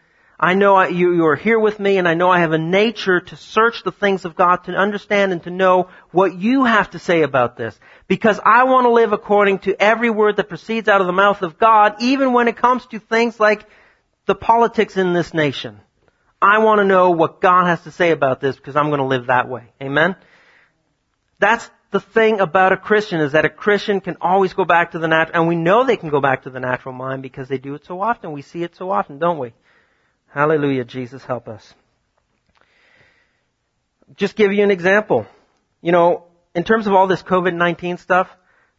I 0.44 0.52
know 0.52 0.74
I, 0.74 0.88
you, 0.88 1.14
you 1.14 1.24
are 1.24 1.36
here 1.36 1.58
with 1.58 1.80
me 1.80 1.96
and 1.96 2.06
I 2.06 2.12
know 2.12 2.28
I 2.28 2.40
have 2.40 2.52
a 2.52 2.58
nature 2.58 3.18
to 3.18 3.34
search 3.34 3.82
the 3.82 3.90
things 3.90 4.26
of 4.26 4.36
God, 4.36 4.56
to 4.64 4.72
understand 4.72 5.32
and 5.32 5.42
to 5.44 5.50
know 5.50 5.88
what 6.10 6.38
you 6.38 6.64
have 6.64 6.90
to 6.90 6.98
say 6.98 7.22
about 7.22 7.56
this. 7.56 7.80
Because 8.08 8.38
I 8.44 8.64
want 8.64 8.84
to 8.84 8.90
live 8.90 9.14
according 9.14 9.60
to 9.60 9.74
every 9.82 10.10
word 10.10 10.36
that 10.36 10.50
proceeds 10.50 10.86
out 10.86 11.00
of 11.00 11.06
the 11.06 11.14
mouth 11.14 11.40
of 11.40 11.56
God, 11.56 11.94
even 12.00 12.34
when 12.34 12.46
it 12.46 12.58
comes 12.58 12.84
to 12.88 12.98
things 12.98 13.40
like 13.40 13.66
the 14.26 14.34
politics 14.34 14.98
in 14.98 15.14
this 15.14 15.32
nation. 15.32 15.80
I 16.42 16.58
want 16.58 16.80
to 16.80 16.84
know 16.84 17.12
what 17.12 17.40
God 17.40 17.64
has 17.64 17.80
to 17.84 17.90
say 17.90 18.10
about 18.10 18.42
this 18.42 18.54
because 18.54 18.76
I'm 18.76 18.88
going 18.88 19.00
to 19.00 19.06
live 19.06 19.28
that 19.28 19.48
way. 19.48 19.72
Amen? 19.80 20.14
That's 21.38 21.70
the 21.90 22.00
thing 22.00 22.40
about 22.40 22.74
a 22.74 22.76
Christian 22.76 23.20
is 23.20 23.32
that 23.32 23.46
a 23.46 23.48
Christian 23.48 24.02
can 24.02 24.18
always 24.20 24.52
go 24.52 24.66
back 24.66 24.90
to 24.90 24.98
the 24.98 25.08
natural, 25.08 25.40
and 25.40 25.48
we 25.48 25.56
know 25.56 25.84
they 25.84 25.96
can 25.96 26.10
go 26.10 26.20
back 26.20 26.42
to 26.42 26.50
the 26.50 26.60
natural 26.60 26.94
mind 26.94 27.22
because 27.22 27.48
they 27.48 27.56
do 27.56 27.74
it 27.76 27.86
so 27.86 28.02
often. 28.02 28.32
We 28.32 28.42
see 28.42 28.62
it 28.62 28.76
so 28.76 28.90
often, 28.90 29.18
don't 29.18 29.38
we? 29.38 29.54
Hallelujah. 30.34 30.84
Jesus 30.84 31.24
help 31.24 31.46
us. 31.46 31.74
Just 34.16 34.34
give 34.34 34.52
you 34.52 34.64
an 34.64 34.72
example. 34.72 35.26
You 35.80 35.92
know, 35.92 36.24
in 36.56 36.64
terms 36.64 36.88
of 36.88 36.92
all 36.92 37.06
this 37.06 37.22
COVID-19 37.22 38.00
stuff, 38.00 38.28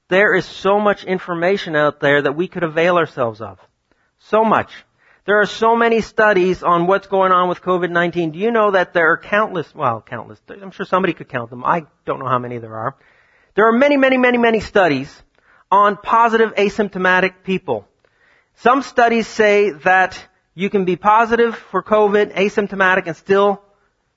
there 0.10 0.36
is 0.36 0.46
so 0.46 0.82
much 0.82 1.06
information 1.06 1.78
out 1.78 2.02
there 2.02 2.22
that 2.24 2.36
we 2.36 2.50
could 2.50 2.63
avail 2.63 2.98
ourselves 2.98 3.39
of. 3.39 3.58
So 4.20 4.44
much. 4.44 4.70
There 5.24 5.39
are 5.39 5.46
so 5.46 5.78
many 5.78 6.02
studies 6.02 6.62
on 6.62 6.88
what's 6.88 7.08
going 7.08 7.32
on 7.32 7.48
with 7.48 7.62
COVID-19. 7.62 8.34
Do 8.34 8.39
you 8.39 8.52
know 8.52 8.72
that 8.72 8.94
there 8.94 9.13
are 9.13 9.18
countless, 9.18 9.74
well, 9.74 10.02
countless, 10.02 10.41
I'm 10.50 10.72
sure 10.72 10.86
somebody 10.86 11.13
could 11.13 11.30
count 11.30 11.52
them. 11.52 11.63
I 11.63 11.86
don't 12.06 12.20
know 12.20 12.28
how 12.28 12.38
many 12.38 12.58
there 12.58 12.76
are. 12.76 12.98
There 13.56 13.65
are 13.70 13.72
many, 13.72 13.96
many, 13.96 14.18
many, 14.18 14.38
many 14.38 14.60
studies 14.60 15.24
on 15.72 15.96
positive 15.96 16.54
asymptomatic 16.56 17.44
people. 17.46 17.88
Some 18.56 18.82
studies 18.82 19.26
say 19.26 19.72
that 19.72 20.22
you 20.56 20.70
can 20.70 20.86
be 20.86 20.96
positive 20.96 21.56
for 21.56 21.84
COVID, 21.84 22.34
asymptomatic, 22.34 23.08
and 23.08 23.15
still 23.15 23.62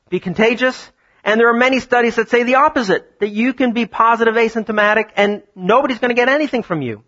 be 0.09 0.21
contagious. 0.21 0.91
And 1.25 1.39
there 1.39 1.49
are 1.49 1.59
many 1.59 1.81
studies 1.81 2.15
that 2.17 2.31
say 2.31 2.45
the 2.45 2.55
opposite, 2.55 3.19
that 3.19 3.31
you 3.31 3.53
can 3.53 3.73
be 3.73 3.87
positive, 3.87 4.35
asymptomatic, 4.35 5.11
and 5.17 5.43
nobody's 5.57 5.99
going 5.99 6.11
to 6.11 6.15
get 6.15 6.29
anything 6.29 6.63
from 6.63 6.81
you. 6.81 7.03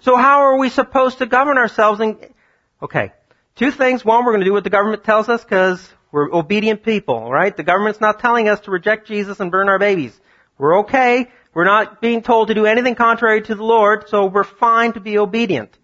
So 0.00 0.16
how 0.16 0.42
are 0.42 0.58
we 0.58 0.68
supposed 0.68 1.18
to 1.18 1.26
govern 1.26 1.56
ourselves? 1.56 2.00
And 2.00 2.18
okay, 2.82 3.12
two 3.56 3.70
things. 3.70 4.04
One, 4.04 4.24
we're 4.24 4.32
going 4.32 4.40
to 4.40 4.46
do 4.46 4.52
what 4.52 4.64
the 4.64 4.70
government 4.70 5.02
tells 5.02 5.30
us 5.30 5.42
because 5.42 5.88
we're 6.10 6.30
obedient 6.30 6.82
people, 6.82 7.30
right? 7.30 7.56
The 7.56 7.62
government's 7.62 8.00
not 8.00 8.20
telling 8.20 8.48
us 8.48 8.60
to 8.60 8.70
reject 8.70 9.08
Jesus 9.08 9.40
and 9.40 9.50
burn 9.50 9.70
our 9.70 9.78
babies. 9.78 10.18
We're 10.58 10.80
okay. 10.80 11.30
We're 11.54 11.64
not 11.64 12.02
being 12.02 12.22
told 12.22 12.48
to 12.48 12.54
do 12.54 12.66
anything 12.66 12.96
contrary 12.96 13.42
to 13.42 13.54
the 13.54 13.64
Lord, 13.64 14.08
so 14.08 14.26
we're 14.26 14.44
fine 14.44 14.92
to 14.92 15.00
be 15.00 15.18
obedient. 15.18 15.76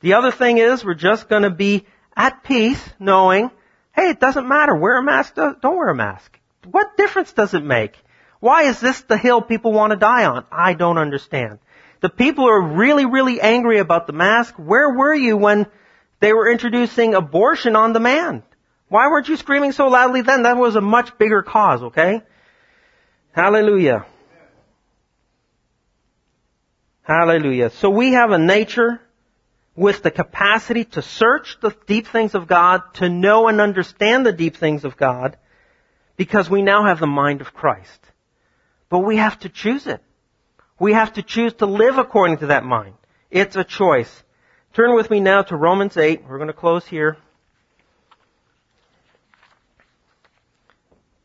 The 0.00 0.14
other 0.14 0.30
thing 0.30 0.58
is 0.58 0.84
we're 0.84 0.94
just 0.94 1.28
going 1.28 1.42
to 1.42 1.50
be 1.50 1.86
at 2.16 2.42
peace 2.44 2.82
knowing, 2.98 3.50
hey, 3.94 4.10
it 4.10 4.20
doesn't 4.20 4.48
matter. 4.48 4.74
Wear 4.74 4.98
a 4.98 5.02
mask, 5.02 5.34
don't 5.34 5.62
wear 5.62 5.88
a 5.88 5.94
mask. 5.94 6.38
What 6.70 6.96
difference 6.96 7.32
does 7.32 7.54
it 7.54 7.64
make? 7.64 7.96
Why 8.40 8.64
is 8.64 8.80
this 8.80 9.00
the 9.02 9.18
hill 9.18 9.42
people 9.42 9.72
want 9.72 9.92
to 9.92 9.96
die 9.96 10.24
on? 10.24 10.44
I 10.50 10.74
don't 10.74 10.98
understand. 10.98 11.58
The 12.00 12.08
people 12.08 12.48
are 12.48 12.60
really, 12.60 13.04
really 13.04 13.40
angry 13.40 13.78
about 13.78 14.06
the 14.06 14.14
mask. 14.14 14.54
Where 14.56 14.90
were 14.90 15.14
you 15.14 15.36
when 15.36 15.66
they 16.20 16.32
were 16.32 16.50
introducing 16.50 17.14
abortion 17.14 17.76
on 17.76 17.92
demand? 17.92 18.42
Why 18.88 19.08
weren't 19.08 19.28
you 19.28 19.36
screaming 19.36 19.72
so 19.72 19.88
loudly 19.88 20.22
then? 20.22 20.44
That 20.44 20.56
was 20.56 20.76
a 20.76 20.80
much 20.80 21.16
bigger 21.18 21.42
cause, 21.42 21.82
okay? 21.82 22.22
Hallelujah. 23.32 24.06
Hallelujah. 27.02 27.70
So 27.70 27.90
we 27.90 28.12
have 28.12 28.30
a 28.30 28.38
nature 28.38 29.00
with 29.80 30.02
the 30.02 30.10
capacity 30.10 30.84
to 30.84 31.00
search 31.00 31.56
the 31.62 31.74
deep 31.86 32.06
things 32.06 32.34
of 32.34 32.46
God, 32.46 32.82
to 32.92 33.08
know 33.08 33.48
and 33.48 33.62
understand 33.62 34.26
the 34.26 34.32
deep 34.32 34.54
things 34.54 34.84
of 34.84 34.94
God, 34.94 35.38
because 36.18 36.50
we 36.50 36.60
now 36.60 36.84
have 36.84 37.00
the 37.00 37.06
mind 37.06 37.40
of 37.40 37.54
Christ. 37.54 37.98
But 38.90 38.98
we 38.98 39.16
have 39.16 39.38
to 39.38 39.48
choose 39.48 39.86
it. 39.86 40.02
We 40.78 40.92
have 40.92 41.14
to 41.14 41.22
choose 41.22 41.54
to 41.54 41.66
live 41.66 41.96
according 41.96 42.38
to 42.38 42.48
that 42.48 42.62
mind. 42.62 42.92
It's 43.30 43.56
a 43.56 43.64
choice. 43.64 44.22
Turn 44.74 44.94
with 44.94 45.08
me 45.08 45.18
now 45.18 45.40
to 45.44 45.56
Romans 45.56 45.96
8. 45.96 46.24
We're 46.28 46.36
going 46.36 46.48
to 46.48 46.52
close 46.52 46.86
here. 46.86 47.16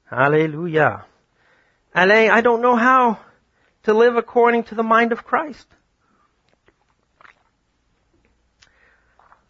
Hallelujah. 0.10 1.04
Alain, 1.94 2.32
I 2.32 2.40
don't 2.40 2.62
know 2.62 2.78
how 2.78 3.20
to 3.84 3.94
live 3.94 4.16
according 4.16 4.64
to 4.66 4.76
the 4.76 4.84
mind 4.84 5.12
of 5.12 5.26
Christ. 5.26 5.68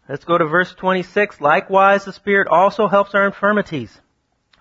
Let's 0.08 0.24
go 0.24 0.38
to 0.38 0.44
verse 0.46 0.72
26. 0.72 1.40
Likewise, 1.40 2.04
the 2.04 2.12
Spirit 2.12 2.46
also 2.46 2.86
helps 2.86 3.14
our 3.14 3.26
infirmities. 3.26 4.00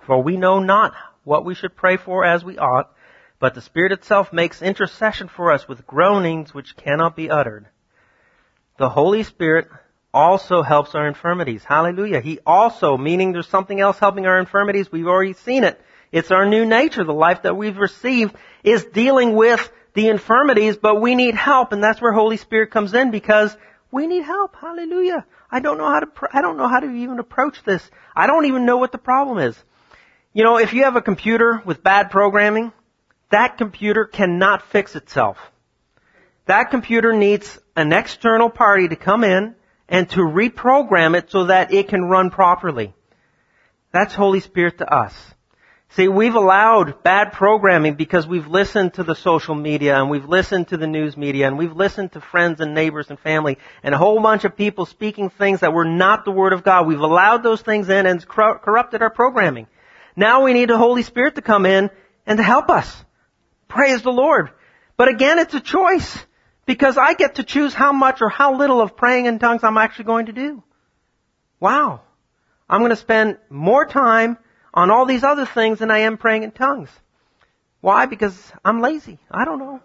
For 0.02 0.22
we 0.22 0.38
know 0.38 0.60
not 0.60 0.94
what 1.24 1.46
we 1.46 1.54
should 1.54 1.76
pray 1.76 1.98
for 1.98 2.26
as 2.26 2.44
we 2.44 2.58
ought, 2.58 2.92
but 3.40 3.54
the 3.54 3.62
Spirit 3.62 3.92
itself 3.92 4.34
makes 4.34 4.64
intercession 4.64 5.28
for 5.28 5.52
us 5.52 5.68
with 5.68 5.86
groanings 5.86 6.54
which 6.54 6.76
cannot 6.76 7.16
be 7.16 7.30
uttered. 7.30 7.68
The 8.78 8.90
Holy 8.90 9.24
Spirit 9.24 9.68
also 10.12 10.64
helps 10.64 10.96
our 10.96 11.08
infirmities. 11.08 11.64
Hallelujah. 11.64 12.22
He 12.22 12.40
also, 12.46 12.98
meaning 12.98 13.32
there's 13.32 13.48
something 13.48 13.80
else 13.80 14.00
helping 14.00 14.26
our 14.26 14.40
infirmities, 14.40 14.92
we've 14.92 15.08
already 15.08 15.34
seen 15.34 15.64
it. 15.64 15.80
It's 16.12 16.32
our 16.32 16.46
new 16.48 16.66
nature. 16.66 17.04
The 17.04 17.14
life 17.14 17.44
that 17.44 17.58
we've 17.58 17.78
received 17.78 18.36
is 18.64 18.84
dealing 18.86 19.36
with 19.36 19.72
the 19.94 20.08
infirmities, 20.08 20.78
but 20.78 21.02
we 21.02 21.14
need 21.14 21.36
help, 21.36 21.72
and 21.72 21.84
that's 21.84 22.02
where 22.02 22.14
Holy 22.14 22.38
Spirit 22.38 22.72
comes 22.72 22.94
in 22.94 23.12
because 23.12 23.56
we 23.96 24.08
need 24.08 24.24
help. 24.24 24.58
Hallelujah. 24.58 25.26
I 25.50 25.62
don't 25.62 25.78
know 25.78 25.90
how 25.90 26.02
to, 26.02 26.08
I 26.34 26.42
don't 26.42 26.58
know 26.58 26.68
how 26.68 26.82
to 26.82 26.92
even 26.92 27.18
approach 27.18 27.64
this. 27.64 27.82
I 28.14 28.28
don't 28.28 28.46
even 28.46 28.66
know 28.66 28.76
what 28.76 28.92
the 28.92 28.98
problem 28.98 29.38
is. 29.38 29.56
You 30.34 30.44
know, 30.44 30.58
if 30.58 30.74
you 30.74 30.84
have 30.84 30.98
a 30.98 31.02
computer 31.02 31.62
with 31.64 31.82
bad 31.82 32.12
programming, 32.12 32.74
that 33.32 33.58
computer 33.58 34.04
cannot 34.04 34.64
fix 34.64 34.98
itself. 34.98 35.38
That 36.46 36.72
computer 36.72 37.14
needs 37.14 37.58
an 37.78 37.94
external 37.94 38.50
party 38.50 38.90
to 38.90 38.98
come 38.98 39.24
in 39.24 39.56
and 39.88 40.10
to 40.10 40.20
reprogram 40.20 41.18
it 41.18 41.32
so 41.32 41.46
that 41.46 41.74
it 41.74 41.88
can 41.88 42.04
run 42.04 42.32
properly. 42.32 42.94
That's 43.94 44.14
Holy 44.14 44.42
Spirit 44.42 44.80
to 44.80 44.94
us. 44.94 45.14
See, 45.92 46.08
we've 46.10 46.36
allowed 46.36 47.04
bad 47.04 47.32
programming 47.32 47.94
because 47.94 48.28
we've 48.28 48.48
listened 48.48 48.96
to 48.96 49.04
the 49.04 49.16
social 49.16 49.56
media 49.56 49.96
and 49.96 50.10
we've 50.10 50.28
listened 50.28 50.68
to 50.70 50.78
the 50.78 50.88
news 50.88 51.16
media 51.16 51.48
and 51.48 51.58
we've 51.58 51.76
listened 51.76 52.12
to 52.14 52.22
friends 52.22 52.60
and 52.60 52.74
neighbors 52.74 53.10
and 53.10 53.18
family 53.20 53.58
and 53.82 53.96
a 53.96 53.98
whole 53.98 54.22
bunch 54.22 54.44
of 54.44 54.58
people 54.58 54.86
speaking 54.86 55.30
things 55.30 55.62
that 55.62 55.72
were 55.72 55.86
not 55.86 56.26
the 56.26 56.32
Word 56.32 56.52
of 56.52 56.64
God. 56.64 56.86
We've 56.86 57.00
allowed 57.00 57.44
those 57.44 57.62
things 57.62 57.88
in 57.88 58.06
and 58.06 58.28
corrupted 58.28 59.02
our 59.02 59.10
programming. 59.10 59.68
Now 60.18 60.44
we 60.44 60.54
need 60.54 60.70
the 60.70 60.78
Holy 60.78 61.04
Spirit 61.04 61.36
to 61.36 61.42
come 61.42 61.66
in 61.66 61.90
and 62.26 62.38
to 62.38 62.44
help 62.44 62.70
us. 62.70 62.94
Praise 63.70 64.02
the 64.02 64.12
Lord. 64.12 64.50
But 64.98 65.08
again, 65.08 65.40
it's 65.40 65.54
a 65.54 65.62
choice 65.62 66.18
because 66.66 66.98
I 66.98 67.14
get 67.14 67.36
to 67.36 67.44
choose 67.44 67.74
how 67.74 67.94
much 67.94 68.22
or 68.22 68.30
how 68.30 68.58
little 68.58 68.82
of 68.82 68.98
praying 68.98 69.28
in 69.28 69.40
tongues 69.40 69.64
I'm 69.64 69.78
actually 69.78 70.06
going 70.06 70.26
to 70.26 70.34
do. 70.34 70.64
Wow. 71.60 72.02
I'm 72.70 72.82
going 72.82 72.90
to 72.90 72.96
spend 72.96 73.38
more 73.50 73.86
time 73.86 74.38
on 74.76 74.92
all 74.92 75.06
these 75.06 75.24
other 75.24 75.46
things 75.46 75.80
than 75.80 75.90
I 75.90 76.00
am 76.00 76.18
praying 76.18 76.44
in 76.44 76.52
tongues. 76.52 76.90
Why? 77.82 78.06
Because 78.06 78.52
I'm 78.64 78.82
lazy. 78.82 79.18
I 79.32 79.46
don't 79.46 79.60
know. 79.60 79.80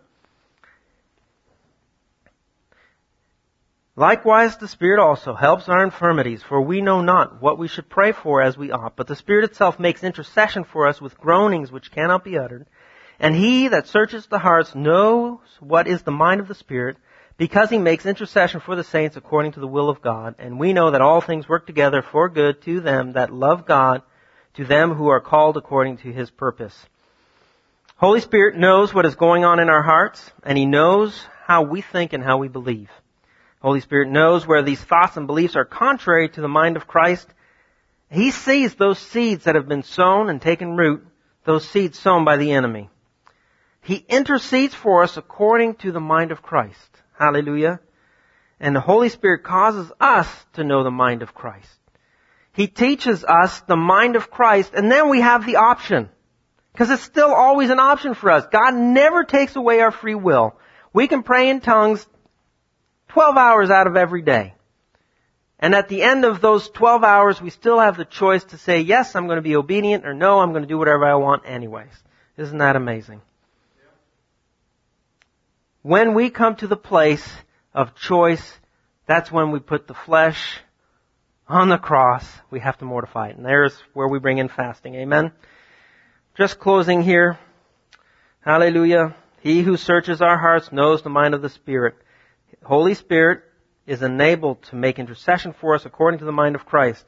Likewise, 3.97 4.57
the 4.57 4.69
Spirit 4.69 4.99
also 4.99 5.35
helps 5.35 5.69
our 5.69 5.85
infirmities, 5.85 6.43
for 6.43 6.61
we 6.61 6.81
know 6.81 7.03
not 7.03 7.43
what 7.43 7.59
we 7.59 7.69
should 7.69 7.91
pray 7.91 8.13
for 8.13 8.41
as 8.41 8.57
we 8.57 8.71
ought, 8.71 8.97
but 8.97 9.07
the 9.07 9.17
Spirit 9.17 9.45
itself 9.45 9.79
makes 9.79 10.03
intercession 10.03 10.65
for 10.65 10.87
us 10.87 11.01
with 11.01 11.19
groanings 11.19 11.71
which 11.71 11.93
cannot 11.93 12.25
be 12.25 12.39
uttered. 12.39 12.67
And 13.19 13.37
he 13.37 13.69
that 13.69 13.89
searches 13.89 14.27
the 14.27 14.39
hearts 14.39 14.75
knows 14.75 15.41
what 15.61 15.87
is 15.87 16.03
the 16.03 16.11
mind 16.11 16.41
of 16.41 16.49
the 16.49 16.55
Spirit, 16.55 16.97
because 17.37 17.69
he 17.69 17.79
makes 17.79 18.07
intercession 18.07 18.61
for 18.61 18.75
the 18.75 18.85
saints 18.85 19.17
according 19.17 19.53
to 19.53 19.61
the 19.61 19.67
will 19.67 19.91
of 19.91 20.01
God. 20.01 20.35
And 20.39 20.59
we 20.59 20.73
know 20.73 20.93
that 20.93 21.03
all 21.03 21.21
things 21.21 21.49
work 21.49 21.67
together 21.67 22.01
for 22.01 22.31
good 22.31 22.63
to 22.63 22.81
them 22.81 23.13
that 23.13 23.33
love 23.33 23.67
God, 23.67 24.03
to 24.55 24.65
them 24.65 24.95
who 24.95 25.09
are 25.09 25.21
called 25.21 25.57
according 25.57 25.99
to 25.99 26.13
his 26.13 26.31
purpose. 26.31 26.77
Holy 27.97 28.21
Spirit 28.21 28.57
knows 28.57 28.95
what 28.95 29.07
is 29.07 29.15
going 29.15 29.45
on 29.45 29.61
in 29.61 29.69
our 29.69 29.83
hearts, 29.83 30.31
and 30.43 30.57
he 30.57 30.67
knows 30.67 31.23
how 31.47 31.63
we 31.63 31.83
think 31.83 32.13
and 32.13 32.25
how 32.25 32.39
we 32.39 32.49
believe. 32.49 32.91
Holy 33.61 33.81
Spirit 33.81 34.09
knows 34.09 34.47
where 34.47 34.63
these 34.63 34.81
thoughts 34.81 35.17
and 35.17 35.27
beliefs 35.27 35.55
are 35.55 35.67
contrary 35.67 36.29
to 36.31 36.41
the 36.41 36.49
mind 36.49 36.77
of 36.77 36.87
Christ. 36.87 37.29
He 38.11 38.31
sees 38.31 38.75
those 38.75 38.99
seeds 38.99 39.45
that 39.45 39.55
have 39.55 39.69
been 39.69 39.83
sown 39.83 40.31
and 40.31 40.41
taken 40.41 40.77
root, 40.77 41.07
those 41.45 41.69
seeds 41.69 41.99
sown 41.99 42.25
by 42.25 42.39
the 42.39 42.53
enemy. 42.53 42.89
He 43.83 43.97
intercedes 44.09 44.75
for 44.75 45.03
us 45.03 45.17
according 45.17 45.77
to 45.77 45.93
the 45.93 46.01
mind 46.01 46.33
of 46.33 46.43
Christ. 46.43 46.89
Hallelujah. 47.19 47.81
And 48.59 48.75
the 48.75 48.81
Holy 48.81 49.09
Spirit 49.09 49.43
causes 49.43 49.91
us 50.01 50.29
to 50.55 50.65
know 50.65 50.83
the 50.83 50.91
mind 50.91 51.23
of 51.23 51.35
Christ. 51.35 51.69
He 52.53 52.67
teaches 52.67 53.25
us 53.25 53.61
the 53.63 53.77
mind 53.77 54.17
of 54.17 54.31
Christ 54.31 54.73
and 54.75 54.91
then 54.91 55.09
we 55.09 55.21
have 55.21 55.47
the 55.47 55.57
option. 55.57 56.09
Because 56.73 56.91
it's 56.91 57.03
still 57.03 57.33
always 57.33 57.71
an 57.71 57.81
option 57.81 58.15
for 58.15 58.31
us. 58.31 58.47
God 58.51 58.75
never 58.75 59.25
takes 59.25 59.57
away 59.57 59.81
our 59.81 59.91
free 59.91 60.15
will. 60.15 60.57
We 60.93 61.09
can 61.09 61.23
pray 61.23 61.51
in 61.51 61.61
tongues 61.61 62.07
12 63.09 63.37
hours 63.37 63.71
out 63.71 63.87
of 63.87 63.97
every 63.97 64.23
day. 64.23 64.55
And 65.59 65.75
at 65.75 65.89
the 65.89 66.03
end 66.03 66.25
of 66.25 66.41
those 66.41 66.71
12 66.71 67.05
hours, 67.05 67.41
we 67.41 67.51
still 67.51 67.79
have 67.79 67.97
the 67.97 68.07
choice 68.07 68.43
to 68.45 68.59
say, 68.59 68.81
yes, 68.81 69.15
I'm 69.15 69.27
going 69.27 69.37
to 69.37 69.43
be 69.43 69.57
obedient, 69.57 70.07
or 70.07 70.15
no, 70.15 70.41
I'm 70.41 70.53
going 70.53 70.63
to 70.63 70.69
do 70.69 70.79
whatever 70.79 71.05
I 71.05 71.17
want 71.17 71.43
anyways. 71.45 71.93
Isn't 72.39 72.59
that 72.59 72.77
amazing? 72.77 73.21
When 75.83 76.15
we 76.15 76.31
come 76.31 76.57
to 76.57 76.67
the 76.67 76.77
place 76.77 77.29
of 77.75 77.95
choice, 77.95 78.59
that's 79.07 79.31
when 79.31 79.51
we 79.51 79.59
put 79.59 79.87
the 79.87 79.95
flesh 79.95 80.61
on 81.51 81.69
the 81.69 81.79
cross. 81.79 82.27
We 82.51 82.61
have 82.61 82.79
to 82.79 82.85
mortify 82.85 83.29
it. 83.29 83.37
And 83.37 83.45
there's 83.45 83.77
where 83.93 84.09
we 84.09 84.19
bring 84.19 84.39
in 84.39 84.49
fasting. 84.49 84.95
Amen? 84.95 85.33
Just 86.37 86.59
closing 86.59 87.03
here. 87.03 87.39
Hallelujah. 88.41 89.17
He 89.41 89.63
who 89.63 89.77
searches 89.77 90.23
our 90.23 90.39
hearts 90.39 90.71
knows 90.71 91.03
the 91.03 91.11
mind 91.11 91.35
of 91.35 91.43
the 91.43 91.49
Spirit. 91.49 91.97
Holy 92.63 92.95
Spirit 92.95 93.43
is 93.87 94.03
enabled 94.03 94.63
to 94.65 94.77
make 94.77 94.99
intercession 94.99 95.53
for 95.53 95.75
us 95.75 95.87
according 95.87 96.21
to 96.21 96.25
the 96.25 96.33
mind 96.33 96.55
of 96.55 96.67
Christ. 96.67 97.05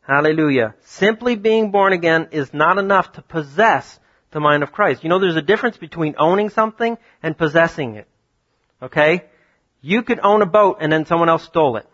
Hallelujah. 0.00 0.74
Simply 0.80 1.36
being 1.36 1.70
born 1.70 1.92
again 1.92 2.28
is 2.32 2.52
not 2.52 2.78
enough 2.78 3.12
to 3.12 3.22
possess 3.22 4.00
the 4.30 4.40
mind 4.40 4.62
of 4.62 4.72
Christ. 4.72 5.04
You 5.04 5.10
know, 5.10 5.18
there's 5.18 5.36
a 5.36 5.42
difference 5.42 5.76
between 5.76 6.14
owning 6.18 6.50
something 6.50 6.98
and 7.22 7.36
possessing 7.36 7.94
it. 7.94 8.08
Okay? 8.82 9.26
You 9.80 10.02
could 10.02 10.20
own 10.22 10.42
a 10.42 10.46
boat 10.46 10.78
and 10.80 10.90
then 10.90 11.06
someone 11.06 11.28
else 11.28 11.44
stole 11.44 11.76
it. 11.76 11.86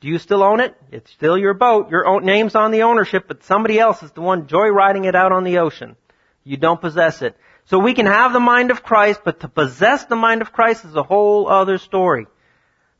Do 0.00 0.08
you 0.08 0.18
still 0.18 0.42
own 0.42 0.60
it? 0.60 0.74
It's 0.90 1.10
still 1.10 1.36
your 1.36 1.52
boat. 1.52 1.90
Your 1.90 2.20
name's 2.22 2.54
on 2.54 2.70
the 2.70 2.82
ownership, 2.84 3.24
but 3.28 3.44
somebody 3.44 3.78
else 3.78 4.02
is 4.02 4.10
the 4.12 4.22
one 4.22 4.46
joyriding 4.46 5.06
it 5.06 5.14
out 5.14 5.32
on 5.32 5.44
the 5.44 5.58
ocean. 5.58 5.96
You 6.42 6.56
don't 6.56 6.80
possess 6.80 7.20
it. 7.20 7.36
So 7.66 7.78
we 7.78 7.92
can 7.92 8.06
have 8.06 8.32
the 8.32 8.40
mind 8.40 8.70
of 8.70 8.82
Christ, 8.82 9.20
but 9.24 9.40
to 9.40 9.48
possess 9.48 10.04
the 10.06 10.16
mind 10.16 10.40
of 10.40 10.52
Christ 10.52 10.86
is 10.86 10.96
a 10.96 11.02
whole 11.02 11.48
other 11.48 11.76
story. 11.76 12.26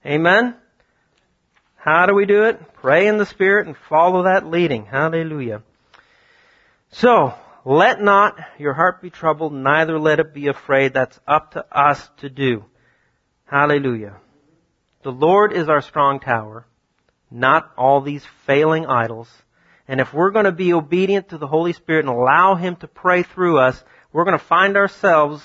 Amen? 0.04 0.54
How 1.76 2.04
do 2.04 2.14
we 2.14 2.26
do 2.26 2.44
it? 2.44 2.74
Pray 2.74 3.06
in 3.06 3.16
the 3.16 3.24
Spirit 3.24 3.66
and 3.66 3.76
follow 3.88 4.24
that 4.24 4.46
leading. 4.46 4.84
Hallelujah. 4.84 5.62
So, 6.92 7.34
let 7.64 8.02
not 8.02 8.38
your 8.58 8.74
heart 8.74 9.00
be 9.00 9.08
troubled, 9.08 9.54
neither 9.54 9.98
let 9.98 10.20
it 10.20 10.34
be 10.34 10.48
afraid. 10.48 10.92
That's 10.92 11.18
up 11.26 11.52
to 11.52 11.64
us 11.72 12.08
to 12.18 12.28
do. 12.28 12.64
Hallelujah. 13.46 14.16
The 15.02 15.12
Lord 15.12 15.54
is 15.54 15.70
our 15.70 15.80
strong 15.80 16.20
tower 16.20 16.66
not 17.30 17.70
all 17.76 18.00
these 18.00 18.24
failing 18.46 18.86
idols. 18.86 19.28
And 19.86 20.00
if 20.00 20.12
we're 20.12 20.30
going 20.30 20.44
to 20.44 20.52
be 20.52 20.72
obedient 20.72 21.30
to 21.30 21.38
the 21.38 21.46
Holy 21.46 21.72
Spirit 21.72 22.06
and 22.06 22.14
allow 22.14 22.54
Him 22.54 22.76
to 22.76 22.88
pray 22.88 23.22
through 23.22 23.58
us, 23.58 23.82
we're 24.12 24.24
going 24.24 24.38
to 24.38 24.44
find 24.44 24.76
ourselves 24.76 25.42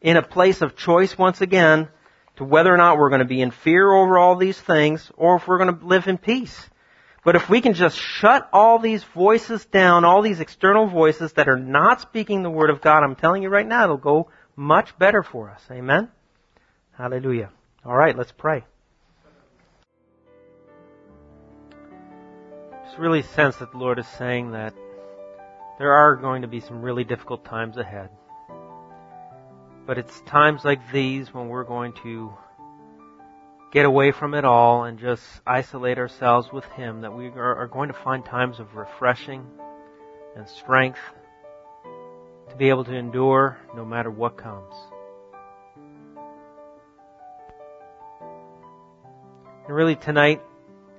in 0.00 0.16
a 0.16 0.22
place 0.22 0.62
of 0.62 0.76
choice 0.76 1.16
once 1.16 1.40
again 1.40 1.88
to 2.36 2.44
whether 2.44 2.72
or 2.72 2.76
not 2.76 2.98
we're 2.98 3.08
going 3.08 3.20
to 3.20 3.24
be 3.24 3.40
in 3.40 3.50
fear 3.50 3.90
over 3.90 4.18
all 4.18 4.36
these 4.36 4.60
things 4.60 5.10
or 5.16 5.36
if 5.36 5.48
we're 5.48 5.58
going 5.58 5.78
to 5.78 5.86
live 5.86 6.06
in 6.06 6.18
peace. 6.18 6.68
But 7.24 7.34
if 7.34 7.48
we 7.48 7.60
can 7.60 7.74
just 7.74 7.98
shut 7.98 8.48
all 8.52 8.78
these 8.78 9.02
voices 9.02 9.64
down, 9.64 10.04
all 10.04 10.22
these 10.22 10.38
external 10.38 10.86
voices 10.86 11.32
that 11.32 11.48
are 11.48 11.58
not 11.58 12.00
speaking 12.00 12.42
the 12.42 12.50
Word 12.50 12.70
of 12.70 12.80
God, 12.80 13.02
I'm 13.02 13.16
telling 13.16 13.42
you 13.42 13.48
right 13.48 13.66
now, 13.66 13.84
it'll 13.84 13.96
go 13.96 14.30
much 14.54 14.96
better 14.96 15.24
for 15.24 15.50
us. 15.50 15.60
Amen? 15.70 16.08
Hallelujah. 16.92 17.50
All 17.84 17.96
right, 17.96 18.16
let's 18.16 18.32
pray. 18.32 18.64
Really 22.98 23.22
sense 23.22 23.56
that 23.56 23.72
the 23.72 23.78
Lord 23.78 23.98
is 23.98 24.06
saying 24.18 24.52
that 24.52 24.74
there 25.78 25.92
are 25.92 26.16
going 26.16 26.42
to 26.42 26.48
be 26.48 26.60
some 26.60 26.82
really 26.82 27.04
difficult 27.04 27.44
times 27.44 27.76
ahead. 27.76 28.10
But 29.86 29.98
it's 29.98 30.20
times 30.22 30.64
like 30.64 30.80
these 30.92 31.32
when 31.32 31.48
we're 31.48 31.64
going 31.64 31.92
to 32.02 32.32
get 33.72 33.84
away 33.84 34.10
from 34.10 34.34
it 34.34 34.44
all 34.44 34.84
and 34.84 34.98
just 34.98 35.22
isolate 35.46 35.98
ourselves 35.98 36.52
with 36.52 36.64
Him 36.72 37.02
that 37.02 37.12
we 37.12 37.28
are 37.28 37.68
going 37.68 37.88
to 37.88 37.94
find 37.94 38.24
times 38.24 38.58
of 38.58 38.74
refreshing 38.74 39.46
and 40.34 40.48
strength 40.48 40.98
to 42.48 42.56
be 42.56 42.68
able 42.68 42.84
to 42.84 42.94
endure 42.94 43.58
no 43.74 43.84
matter 43.84 44.10
what 44.10 44.36
comes. 44.36 44.74
And 49.66 49.74
really 49.74 49.96
tonight, 49.96 50.40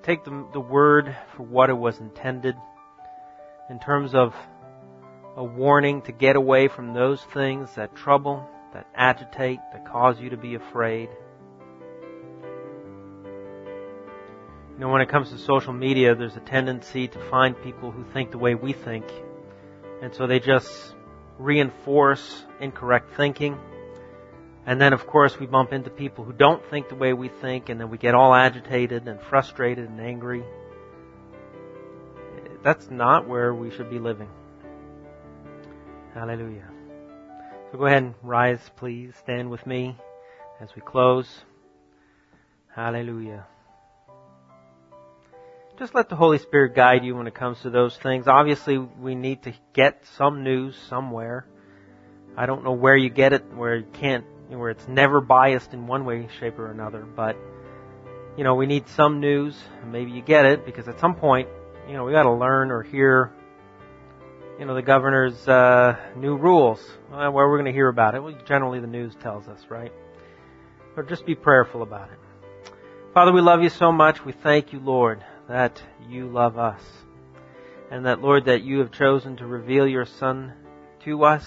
take 0.08 0.24
the, 0.24 0.48
the 0.54 0.60
word 0.60 1.14
for 1.36 1.44
what 1.44 1.70
it 1.70 1.78
was 1.78 2.00
intended 2.00 2.56
in 3.70 3.78
terms 3.78 4.16
of 4.16 4.34
a 5.36 5.44
warning 5.44 6.02
to 6.02 6.14
get 6.14 6.38
away 6.38 6.70
from 6.70 6.94
those 6.94 7.22
things 7.34 7.76
that 7.76 7.94
trouble, 7.94 8.50
that 8.74 8.88
agitate, 8.96 9.60
that 9.74 9.86
cause 9.86 10.18
you 10.18 10.30
to 10.30 10.38
be 10.38 10.56
afraid. 10.56 11.10
You 14.72 14.80
know, 14.80 14.88
when 14.88 15.02
it 15.02 15.10
comes 15.10 15.30
to 15.32 15.38
social 15.38 15.74
media, 15.74 16.16
there's 16.16 16.38
a 16.38 16.42
tendency 16.42 17.10
to 17.10 17.20
find 17.30 17.62
people 17.62 17.92
who 17.92 18.06
think 18.14 18.32
the 18.32 18.38
way 18.38 18.56
we 18.56 18.72
think. 18.72 19.04
And 20.02 20.16
so 20.16 20.26
they 20.26 20.40
just 20.40 20.96
reinforce 21.38 22.46
incorrect 22.62 23.12
thinking 23.18 23.60
and 24.68 24.82
then, 24.82 24.92
of 24.92 25.08
course, 25.08 25.40
we 25.40 25.46
bump 25.46 25.72
into 25.72 25.90
people 25.90 26.26
who 26.26 26.34
don't 26.34 26.62
think 26.70 26.90
the 26.90 26.96
way 26.96 27.14
we 27.14 27.30
think, 27.30 27.70
and 27.70 27.80
then 27.80 27.90
we 27.90 27.98
get 27.98 28.14
all 28.14 28.36
agitated 28.36 29.08
and 29.08 29.18
frustrated 29.30 29.90
and 29.90 30.02
angry. 30.02 30.44
That's 32.64 32.90
not 32.92 33.30
where 33.30 33.56
we 33.56 33.72
should 33.72 33.90
be 33.90 33.98
living. 33.98 34.28
Hallelujah. 36.14 36.68
So 37.72 37.78
go 37.78 37.86
ahead 37.86 38.04
and 38.04 38.16
rise, 38.22 38.60
please. 38.76 39.14
Stand 39.24 39.50
with 39.50 39.66
me 39.66 39.96
as 40.60 40.68
we 40.76 40.82
close. 40.82 41.30
Hallelujah. 42.76 43.46
Just 45.80 45.96
let 45.96 46.10
the 46.10 46.18
Holy 46.18 46.40
Spirit 46.40 46.76
guide 46.76 47.06
you 47.06 47.16
when 47.16 47.28
it 47.28 47.36
comes 47.36 47.62
to 47.62 47.70
those 47.70 47.96
things. 47.96 48.28
Obviously, 48.28 48.78
we 48.78 49.16
need 49.16 49.44
to 49.44 49.54
get 49.74 50.04
some 50.18 50.44
news 50.44 50.76
somewhere. 50.90 51.48
I 52.36 52.48
don't 52.48 52.66
know 52.66 52.74
where 52.74 52.98
you 52.98 53.10
get 53.10 53.32
it, 53.32 53.46
where 53.54 53.78
you 53.78 53.86
can't 53.94 54.26
where 54.50 54.70
it's 54.70 54.88
never 54.88 55.22
biased 55.22 55.74
in 55.74 55.88
one 55.88 56.06
way, 56.06 56.28
shape, 56.40 56.58
or 56.60 56.72
another. 56.72 57.04
But 57.04 57.36
you 58.38 58.44
know, 58.44 58.54
we 58.54 58.68
need 58.68 58.88
some 58.90 59.20
news. 59.20 59.58
Maybe 59.86 60.12
you 60.12 60.22
get 60.22 60.46
it 60.46 60.66
because 60.66 60.88
at 60.88 61.00
some 61.00 61.16
point, 61.16 61.50
you 61.88 61.94
know, 61.94 62.04
we 62.04 62.12
got 62.12 62.24
to 62.24 62.34
learn 62.34 62.70
or 62.70 62.84
hear, 62.84 63.32
you 64.60 64.66
know, 64.66 64.76
the 64.76 64.84
governor's 64.84 65.48
uh, 65.48 65.98
new 66.16 66.38
rules. 66.38 66.80
Well, 67.10 67.32
where 67.32 67.48
we're 67.50 67.58
going 67.58 67.66
to 67.66 67.72
hear 67.72 67.88
about 67.88 68.14
it? 68.14 68.22
Well, 68.22 68.38
generally, 68.46 68.80
the 68.80 68.88
news 68.88 69.16
tells 69.22 69.48
us, 69.48 69.60
right? 69.70 69.92
But 70.96 71.10
just 71.10 71.26
be 71.26 71.34
prayerful 71.34 71.82
about 71.82 72.10
it. 72.12 72.20
Father, 73.14 73.32
we 73.32 73.42
love 73.42 73.64
you 73.64 73.70
so 73.70 73.92
much. 73.92 74.24
We 74.24 74.34
thank 74.34 74.72
you, 74.72 74.80
Lord, 74.80 75.24
that 75.50 75.82
you 76.08 76.28
love 76.28 76.60
us. 76.60 76.82
And 77.90 78.06
that, 78.06 78.22
Lord, 78.22 78.46
that 78.46 78.62
you 78.62 78.80
have 78.80 78.92
chosen 78.92 79.38
to 79.38 79.48
reveal 79.48 79.88
your 79.88 80.06
Son 80.06 80.54
to 81.06 81.24
us 81.24 81.44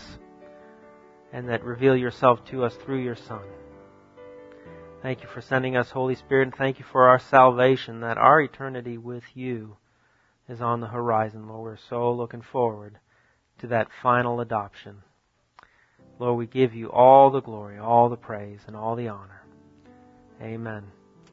and 1.33 1.49
that 1.49 1.65
reveal 1.65 1.97
yourself 1.97 2.45
to 2.47 2.65
us 2.65 2.75
through 2.77 3.03
your 3.03 3.17
Son. 3.17 3.43
Thank 5.03 5.23
you 5.23 5.29
for 5.29 5.41
sending 5.41 5.77
us, 5.77 5.91
Holy 5.91 6.15
Spirit, 6.15 6.49
and 6.49 6.55
thank 6.55 6.79
you 6.79 6.85
for 6.91 7.09
our 7.09 7.19
salvation, 7.19 8.01
that 8.01 8.19
our 8.19 8.41
eternity 8.41 8.99
with 8.99 9.25
you 9.35 9.77
is 10.49 10.61
on 10.61 10.81
the 10.81 10.89
horizon, 10.89 11.49
Lord. 11.49 11.63
We're 11.63 11.77
so 11.89 12.13
looking 12.13 12.43
forward 12.43 12.99
to 13.61 13.69
that 13.69 13.89
final 14.03 14.41
adoption. 14.41 15.03
Lord, 16.19 16.37
we 16.37 16.47
give 16.47 16.75
you 16.75 16.91
all 16.91 17.31
the 17.31 17.41
glory, 17.41 17.79
all 17.79 18.11
the 18.11 18.17
praise, 18.17 18.61
and 18.67 18.77
all 18.77 18.95
the 18.95 19.09
honor. 19.09 19.43
Amen. 20.43 20.85